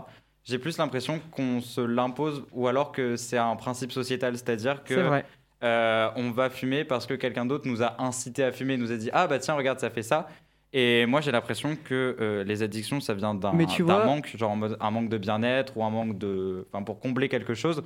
j'ai 0.45 0.61
plus 0.61 0.79
l'impression 0.79 1.21
qu'on 1.33 1.61
se 1.61 1.81
l'impose 1.81 2.45
ou 2.53 2.69
alors 2.69 2.93
que 2.93 3.17
c'est 3.17 3.39
un 3.39 3.57
principe 3.57 3.91
sociétal. 3.91 4.37
C'est-à-dire 4.37 4.83
C'est 4.87 4.95
que 4.95 5.01
vrai. 5.01 5.25
euh, 5.65 6.11
on 6.15 6.31
va 6.31 6.49
fumer 6.49 6.85
parce 6.85 7.07
que 7.07 7.15
quelqu'un 7.15 7.45
d'autre 7.45 7.67
nous 7.67 7.83
a 7.83 8.01
incité 8.01 8.45
à 8.45 8.53
fumer, 8.53 8.77
nous 8.77 8.93
a 8.93 8.97
dit 8.97 9.11
Ah 9.13 9.27
bah 9.27 9.41
tiens, 9.41 9.55
regarde, 9.55 9.81
ça 9.81 9.91
fait 9.91 10.03
ça. 10.05 10.29
Et 10.77 11.07
moi, 11.07 11.21
j'ai 11.21 11.31
l'impression 11.31 11.77
que 11.77 12.17
euh, 12.21 12.43
les 12.43 12.63
addictions, 12.63 12.99
ça 13.01 13.15
vient 13.15 13.33
d'un 13.33 13.53
vois- 13.85 14.05
manque, 14.05 14.37
genre 14.37 14.51
un 14.81 14.91
manque 14.91 15.09
de 15.09 15.19
bien-être 15.19 15.77
ou 15.77 15.85
un 15.85 15.91
manque 15.91 16.19
de. 16.19 16.67
Enfin, 16.73 16.83
pour 16.83 16.99
combler 16.99 17.29
quelque 17.29 17.55
chose. 17.55 17.85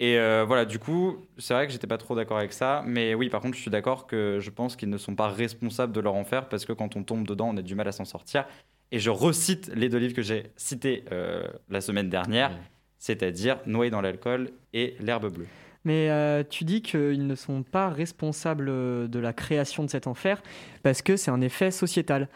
Et 0.00 0.18
euh, 0.18 0.44
voilà, 0.44 0.64
du 0.64 0.80
coup, 0.80 1.18
c'est 1.38 1.54
vrai 1.54 1.66
que 1.68 1.72
j'étais 1.72 1.86
pas 1.86 1.98
trop 1.98 2.16
d'accord 2.16 2.38
avec 2.38 2.52
ça. 2.52 2.82
Mais 2.86 3.14
oui, 3.14 3.28
par 3.28 3.40
contre, 3.40 3.56
je 3.56 3.60
suis 3.62 3.70
d'accord 3.70 4.08
que 4.08 4.38
je 4.40 4.50
pense 4.50 4.74
qu'ils 4.74 4.90
ne 4.90 4.98
sont 4.98 5.14
pas 5.14 5.28
responsables 5.28 5.92
de 5.92 6.00
leur 6.00 6.14
enfer 6.14 6.48
parce 6.48 6.64
que 6.64 6.72
quand 6.72 6.96
on 6.96 7.04
tombe 7.04 7.24
dedans, 7.24 7.50
on 7.50 7.56
a 7.56 7.62
du 7.62 7.76
mal 7.76 7.86
à 7.86 7.92
s'en 7.92 8.04
sortir. 8.04 8.46
Et 8.90 8.98
je 8.98 9.10
recite 9.10 9.70
les 9.72 9.88
deux 9.88 9.98
livres 9.98 10.14
que 10.14 10.22
j'ai 10.22 10.50
cités 10.56 11.04
euh, 11.12 11.46
la 11.70 11.80
semaine 11.80 12.10
dernière, 12.10 12.50
c'est-à-dire 12.98 13.58
Noyé 13.64 13.92
dans 13.92 14.00
l'alcool 14.00 14.50
et 14.72 14.96
L'herbe 14.98 15.32
bleue. 15.32 15.46
Mais 15.84 16.10
euh, 16.10 16.44
tu 16.48 16.64
dis 16.64 16.82
qu'ils 16.82 17.26
ne 17.26 17.34
sont 17.34 17.62
pas 17.62 17.88
responsables 17.88 18.68
euh, 18.68 19.08
de 19.08 19.18
la 19.18 19.32
création 19.32 19.84
de 19.84 19.90
cet 19.90 20.06
enfer 20.06 20.42
parce 20.82 21.02
que 21.02 21.16
c'est 21.16 21.30
un 21.30 21.40
effet 21.40 21.70
sociétal. 21.70 22.28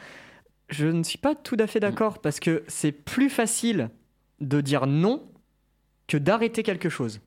Je 0.68 0.88
ne 0.88 1.02
suis 1.04 1.18
pas 1.18 1.34
tout 1.34 1.56
à 1.60 1.66
fait 1.66 1.78
d'accord 1.78 2.20
parce 2.20 2.40
que 2.40 2.64
c'est 2.66 2.92
plus 2.92 3.30
facile 3.30 3.90
de 4.40 4.60
dire 4.60 4.86
non 4.86 5.30
que 6.08 6.16
d'arrêter 6.16 6.62
quelque 6.62 6.88
chose. 6.88 7.20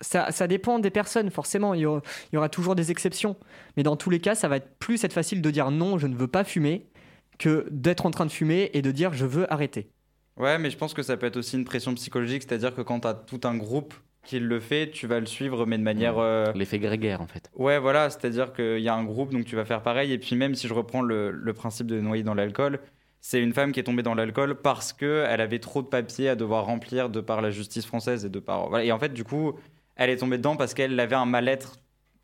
Ça, 0.00 0.32
ça 0.32 0.48
dépend 0.48 0.80
des 0.80 0.90
personnes, 0.90 1.30
forcément, 1.30 1.74
il 1.74 1.80
y, 1.80 1.86
aura, 1.86 2.02
il 2.30 2.34
y 2.34 2.38
aura 2.38 2.48
toujours 2.48 2.74
des 2.74 2.90
exceptions. 2.90 3.36
Mais 3.76 3.82
dans 3.82 3.96
tous 3.96 4.10
les 4.10 4.20
cas, 4.20 4.34
ça 4.34 4.48
va 4.48 4.56
être 4.56 4.76
plus 4.78 5.02
être 5.04 5.12
facile 5.12 5.40
de 5.40 5.50
dire 5.50 5.70
non, 5.70 5.96
je 5.96 6.08
ne 6.08 6.16
veux 6.16 6.26
pas 6.26 6.44
fumer, 6.44 6.90
que 7.38 7.66
d'être 7.70 8.04
en 8.04 8.10
train 8.10 8.26
de 8.26 8.32
fumer 8.32 8.70
et 8.74 8.82
de 8.82 8.90
dire 8.90 9.14
je 9.14 9.26
veux 9.26 9.50
arrêter. 9.52 9.90
Ouais, 10.36 10.58
mais 10.58 10.70
je 10.70 10.76
pense 10.76 10.94
que 10.94 11.02
ça 11.02 11.16
peut 11.16 11.26
être 11.26 11.36
aussi 11.36 11.56
une 11.56 11.64
pression 11.64 11.94
psychologique, 11.94 12.42
c'est-à-dire 12.42 12.74
que 12.74 12.82
quand 12.82 13.00
tu 13.00 13.08
as 13.08 13.14
tout 13.14 13.40
un 13.44 13.56
groupe 13.56 13.94
qui 14.24 14.38
le 14.38 14.60
fait, 14.60 14.90
tu 14.90 15.06
vas 15.06 15.18
le 15.20 15.26
suivre, 15.26 15.66
mais 15.66 15.76
de 15.78 15.82
manière. 15.82 16.18
euh, 16.18 16.52
L'effet 16.54 16.78
grégaire 16.78 17.20
en 17.20 17.26
fait. 17.26 17.50
Ouais, 17.56 17.78
voilà, 17.78 18.08
c'est-à-dire 18.10 18.52
qu'il 18.52 18.78
y 18.80 18.88
a 18.88 18.94
un 18.94 19.04
groupe, 19.04 19.32
donc 19.32 19.44
tu 19.44 19.56
vas 19.56 19.64
faire 19.64 19.82
pareil. 19.82 20.12
Et 20.12 20.18
puis 20.18 20.36
même 20.36 20.54
si 20.54 20.68
je 20.68 20.74
reprends 20.74 21.02
le, 21.02 21.30
le 21.30 21.52
principe 21.52 21.86
de 21.88 22.00
noyer 22.00 22.22
dans 22.22 22.34
l'alcool, 22.34 22.78
c'est 23.20 23.40
une 23.40 23.52
femme 23.52 23.72
qui 23.72 23.80
est 23.80 23.84
tombée 23.84 24.02
dans 24.02 24.14
l'alcool 24.14 24.54
parce 24.56 24.92
qu'elle 24.92 25.40
avait 25.40 25.58
trop 25.58 25.82
de 25.82 25.86
papiers 25.88 26.28
à 26.28 26.34
devoir 26.36 26.64
remplir 26.66 27.08
de 27.08 27.20
par 27.20 27.40
la 27.42 27.50
justice 27.50 27.84
française 27.86 28.24
et 28.24 28.28
de 28.28 28.38
par... 28.38 28.68
Voilà. 28.68 28.84
Et 28.84 28.92
en 28.92 28.98
fait, 28.98 29.12
du 29.12 29.24
coup, 29.24 29.54
elle 29.96 30.10
est 30.10 30.16
tombée 30.16 30.38
dedans 30.38 30.56
parce 30.56 30.74
qu'elle 30.74 30.98
avait 30.98 31.14
un 31.16 31.26
mal-être 31.26 31.76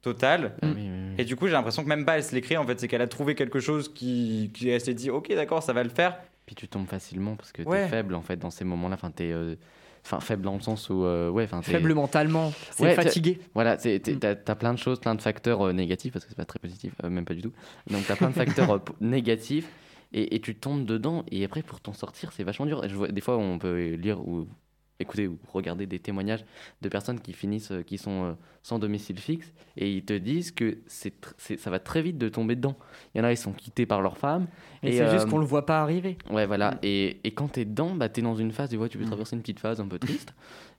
total. 0.03 0.55
Oui. 0.63 0.89
Et 1.19 1.25
du 1.25 1.35
coup, 1.37 1.47
j'ai 1.47 1.53
l'impression 1.53 1.83
que 1.83 1.89
même 1.89 2.05
pas 2.05 2.17
elle 2.17 2.25
se 2.25 2.35
l'écrit, 2.35 2.57
en 2.57 2.65
fait, 2.65 2.79
c'est 2.79 2.87
qu'elle 2.89 3.03
a 3.03 3.09
trouvé 3.09 3.35
quelque 3.35 3.59
chose 3.61 3.93
qui, 3.93 4.51
qui 4.55 4.69
elle 4.71 4.81
s'est 4.81 4.95
dit, 4.95 5.11
ok, 5.11 5.33
d'accord, 5.35 5.63
ça 5.63 5.73
va 5.73 5.83
le 5.83 5.89
faire. 5.91 6.17
Puis 6.47 6.55
tu 6.55 6.69
tombes 6.69 6.87
facilement 6.87 7.35
parce 7.37 7.53
que 7.53 7.63
Ouais. 7.63 7.83
t'es 7.85 7.89
faible 7.91 8.15
en 8.15 8.23
fait 8.23 8.37
dans 8.37 8.51
ces 8.51 8.65
moments-là. 8.65 8.95
Enfin, 8.95 9.11
t'es. 9.11 9.31
euh, 9.33 9.57
Enfin, 10.05 10.21
faible 10.21 10.43
dans 10.43 10.55
le 10.55 10.61
sens 10.61 10.89
où. 10.91 11.05
euh, 11.05 11.29
ouais, 11.31 11.47
Faible 11.63 11.95
mentalement, 11.95 12.53
c'est 12.73 12.85
Ouais, 12.85 12.95
fatigué. 12.95 13.41
Voilà, 13.55 13.77
Mm. 13.77 14.19
t'as 14.19 14.35
as 14.47 14.55
plein 14.57 14.73
de 14.75 14.79
choses, 14.79 15.01
plein 15.01 15.15
de 15.15 15.23
facteurs 15.23 15.63
euh, 15.67 15.73
négatifs, 15.73 16.13
parce 16.13 16.25
que 16.25 16.31
c'est 16.31 16.37
pas 16.37 16.45
très 16.45 16.59
positif, 16.59 16.93
euh, 17.05 17.11
même 17.11 17.25
pas 17.25 17.35
du 17.35 17.43
tout. 17.43 17.53
Donc 17.91 18.05
t'as 18.07 18.17
plein 18.17 18.31
de 18.31 18.35
facteurs 18.35 18.81
négatifs, 19.01 19.69
et, 20.13 20.35
et 20.35 20.41
tu 20.41 20.55
tombes 20.55 20.85
dedans, 20.85 21.25
et 21.31 21.45
après 21.45 21.63
pour 21.63 21.81
t'en 21.81 21.93
sortir, 21.93 22.33
c'est 22.33 22.45
vachement 22.45 22.67
dur. 22.67 22.83
Je 22.89 22.95
vois, 22.95 23.09
des 23.09 23.21
fois, 23.21 23.37
on 23.37 23.59
peut 23.59 23.95
lire 23.95 24.27
ou 24.27 24.47
écouter 25.01 25.29
ou 25.29 25.39
regarder 25.53 25.87
des 25.87 25.99
témoignages 25.99 26.45
de 26.83 26.89
personnes 26.89 27.21
qui 27.21 27.33
finissent, 27.33 27.71
euh, 27.71 27.83
qui 27.83 27.99
sont 27.99 28.25
euh, 28.25 28.33
sans 28.63 28.79
domicile 28.79 29.19
fixe, 29.19 29.53
et 29.77 29.93
ils 29.93 30.05
te 30.05 30.13
disent 30.13 30.51
que 30.51 30.79
c'est 30.87 31.15
ça 31.39 31.71
va 31.71 31.79
très 31.79 32.03
vite 32.03 32.19
de 32.19 32.29
tomber 32.29 32.57
dedans. 32.57 32.77
Il 33.15 33.19
y 33.19 33.21
en 33.21 33.25
a, 33.25 33.33
ils 33.33 33.37
sont 33.37 33.53
quittés 33.53 33.87
par 33.87 34.03
leur 34.03 34.19
femme. 34.19 34.47
Et, 34.83 34.89
Et, 34.89 34.93
c'est 34.99 35.09
juste 35.11 35.27
euh, 35.27 35.31
qu'on 35.31 35.39
le 35.39 35.45
voit 35.47 35.67
pas 35.67 35.81
arriver. 35.81 36.19
Ouais, 36.31 36.47
voilà. 36.47 36.79
Et, 36.83 37.21
et 37.25 37.31
quand 37.33 37.49
t'es 37.49 37.65
dedans, 37.65 37.95
bah, 37.95 38.09
t'es 38.09 38.23
dans 38.23 38.35
une 38.37 38.51
phase, 38.53 38.71
tu 38.71 38.77
vois, 38.77 38.89
tu 38.89 38.99
peux 38.99 39.05
Mm. 39.05 39.09
traverser 39.09 39.37
une 39.37 39.43
petite 39.43 39.61
phase 39.61 39.81
un 39.81 39.87
peu 39.87 39.99
triste, 39.99 40.35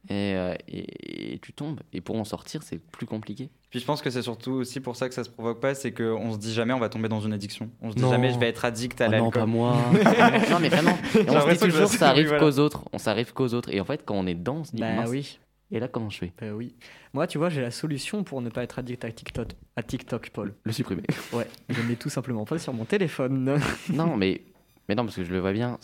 et, 0.07 0.33
euh, 0.35 0.53
et- 0.67 1.33
et 1.33 1.39
tu 1.39 1.51
tombes. 1.53 1.81
Et 1.93 2.01
pour 2.01 2.15
en 2.17 2.23
sortir, 2.23 2.63
c'est 2.63 2.79
plus 2.79 3.05
compliqué. 3.05 3.49
Puis 3.69 3.79
je 3.79 3.85
pense 3.85 4.01
que 4.01 4.09
c'est 4.09 4.21
surtout 4.21 4.51
aussi 4.51 4.79
pour 4.79 4.95
ça 4.95 5.09
que 5.09 5.13
ça 5.13 5.23
se 5.23 5.29
provoque 5.29 5.59
pas, 5.59 5.75
c'est 5.75 5.91
qu'on 5.91 6.31
se 6.33 6.37
dit 6.37 6.53
jamais 6.53 6.73
on 6.73 6.79
va 6.79 6.89
tomber 6.89 7.09
dans 7.09 7.19
une 7.19 7.33
addiction. 7.33 7.69
On 7.81 7.91
se 7.91 7.95
dit 7.95 8.01
Non. 8.01 8.09
jamais 8.09 8.31
je 8.33 8.39
vais 8.39 8.47
être 8.47 8.65
addict 8.65 8.99
à 9.01 9.05
Oh 9.07 9.11
non, 9.11 9.13
l'alcool. 9.25 9.31
pas 9.33 9.45
moi. 9.45 9.75
non, 10.49 10.59
mais 10.59 10.69
vraiment. 10.69 10.97
Et 11.15 11.29
on 11.29 11.41
se 11.41 11.51
dit 11.53 11.59
toujours, 11.59 11.87
ça 11.89 12.09
arrive 12.09 12.27
voilà. 12.29 12.39
qu'aux 12.43 12.59
autres. 12.59 12.85
On 12.93 12.97
s'arrive 12.97 13.33
qu'aux 13.33 13.53
autres. 13.53 13.69
Et 13.73 13.79
en 13.81 13.85
fait, 13.85 14.03
quand 14.05 14.15
on 14.15 14.25
est 14.25 14.33
dedans, 14.35 14.57
on 14.61 14.63
se 14.63 14.71
dit, 14.71 14.81
Bah 14.81 14.93
mince, 14.95 15.09
oui. 15.09 15.37
et 15.71 15.79
là, 15.79 15.87
comment 15.87 16.09
je 16.09 16.17
fais? 16.17 16.33
Bah 16.41 16.47
oui. 16.53 16.73
Moi, 17.13 17.27
tu 17.27 17.37
vois, 17.37 17.49
j'ai 17.49 17.61
la 17.61 17.71
solution 17.71 18.23
pour 18.23 18.41
ne 18.41 18.49
pas 18.49 18.63
être 18.63 18.79
addict 18.79 19.03
à 19.05 19.11
TikTok, 19.11 19.49
à 19.75 19.83
TikTok 19.83 20.29
Paul. 20.31 20.55
Le 20.63 20.71
supprimer. 20.71 21.03
Ouais, 21.33 21.47
je 21.69 21.81
n'ai 21.81 21.95
tout 21.95 22.09
simplement 22.09 22.45
pas 22.45 22.57
sur 22.57 22.73
mon 22.73 22.85
téléphone. 22.85 23.59
non, 23.93 24.15
mais, 24.17 24.41
mais 24.87 24.95
non, 24.95 25.03
parce 25.03 25.15
que 25.17 25.23
je 25.23 25.31
le 25.31 25.39
vois 25.39 25.51
bien. 25.53 25.77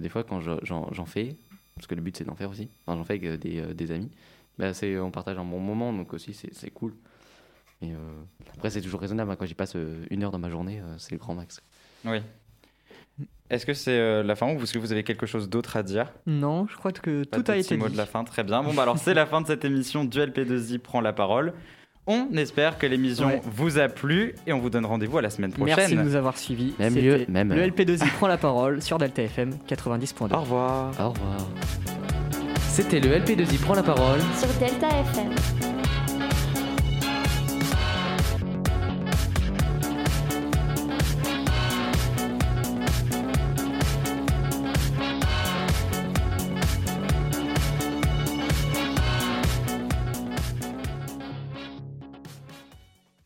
Des 0.00 0.08
fois, 0.08 0.24
quand 0.24 0.40
je- 0.40 0.58
j'en 0.64 0.92
j'en 0.92 1.06
fais, 1.06 1.36
parce 1.76 1.86
que 1.86 1.94
le 1.94 2.00
but 2.02 2.16
c'est 2.16 2.24
d'en 2.24 2.34
faire 2.34 2.50
aussi, 2.50 2.68
enfin, 2.86 2.96
j'en 2.98 3.04
fais 3.04 3.12
avec 3.14 3.24
euh, 3.24 3.36
des, 3.36 3.60
euh, 3.60 3.72
des 3.74 3.92
amis, 3.92 4.10
bah, 4.58 4.74
c'est, 4.74 4.98
on 4.98 5.10
partage 5.10 5.38
un 5.38 5.44
bon 5.44 5.60
moment, 5.60 5.92
donc 5.92 6.12
aussi 6.14 6.34
c'est 6.34 6.52
c'est 6.52 6.70
cool. 6.70 6.94
Et 7.82 7.92
euh, 7.92 7.96
après, 8.54 8.70
c'est 8.70 8.80
toujours 8.80 9.00
raisonnable. 9.02 9.30
hein, 9.30 9.36
Quand 9.38 9.44
j'y 9.46 9.54
passe 9.54 9.76
euh, 9.76 10.04
une 10.10 10.24
heure 10.24 10.30
dans 10.30 10.38
ma 10.38 10.48
journée, 10.48 10.80
euh, 10.80 10.94
c'est 10.98 11.12
le 11.12 11.18
grand 11.18 11.34
max. 11.34 11.62
Oui. 12.06 12.22
Est-ce 13.48 13.64
que 13.66 13.74
c'est 13.74 13.98
euh, 13.98 14.22
la 14.22 14.34
fin 14.34 14.54
ou 14.54 14.62
est-ce 14.62 14.72
que 14.72 14.78
vous 14.78 14.92
avez 14.92 15.04
quelque 15.04 15.26
chose 15.26 15.48
d'autre 15.48 15.76
à 15.76 15.82
dire? 15.82 16.10
Non, 16.26 16.66
je 16.68 16.76
crois 16.76 16.90
que 16.92 17.24
Pas 17.24 17.40
tout 17.40 17.50
a 17.50 17.56
été 17.56 17.76
mots 17.76 17.86
dit. 17.86 17.92
de 17.92 17.96
la 17.98 18.06
fin, 18.06 18.24
très 18.24 18.42
bien. 18.44 18.62
Bon, 18.62 18.74
bah 18.74 18.82
alors 18.82 18.98
c'est 18.98 19.14
la 19.14 19.26
fin 19.26 19.40
de 19.42 19.46
cette 19.46 19.64
émission. 19.64 20.04
Duel 20.04 20.30
P2I 20.32 20.78
prend 20.78 21.00
la 21.00 21.12
parole. 21.12 21.52
On 22.06 22.28
espère 22.36 22.78
que 22.78 22.86
l'émission 22.86 23.26
Ouais. 23.26 23.40
vous 23.44 23.78
a 23.78 23.88
plu 23.88 24.34
et 24.46 24.52
on 24.52 24.58
vous 24.60 24.70
donne 24.70 24.86
rendez-vous 24.86 25.18
à 25.18 25.22
la 25.22 25.30
semaine 25.30 25.52
prochaine. 25.52 25.74
Merci 25.76 25.96
de 25.96 26.02
nous 26.02 26.14
avoir 26.14 26.38
suivis. 26.38 26.72
Même 26.78 26.94
lieu, 26.94 27.24
même 27.28 27.52
Le 27.52 27.60
heure. 27.62 27.66
LP2I 27.68 28.08
prend 28.16 28.28
la 28.28 28.36
parole 28.36 28.80
sur 28.80 28.98
Delta 28.98 29.22
FM 29.22 29.50
90.2. 29.68 30.32
Au 30.34 30.40
revoir. 30.40 30.90
Au 31.00 31.08
revoir. 31.10 31.36
C'était 32.68 33.00
le 33.00 33.08
LP2I 33.18 33.58
prend 33.58 33.74
la 33.74 33.82
parole. 33.82 34.20
Sur 34.38 34.48
Delta 34.60 34.88
FM. 34.88 35.75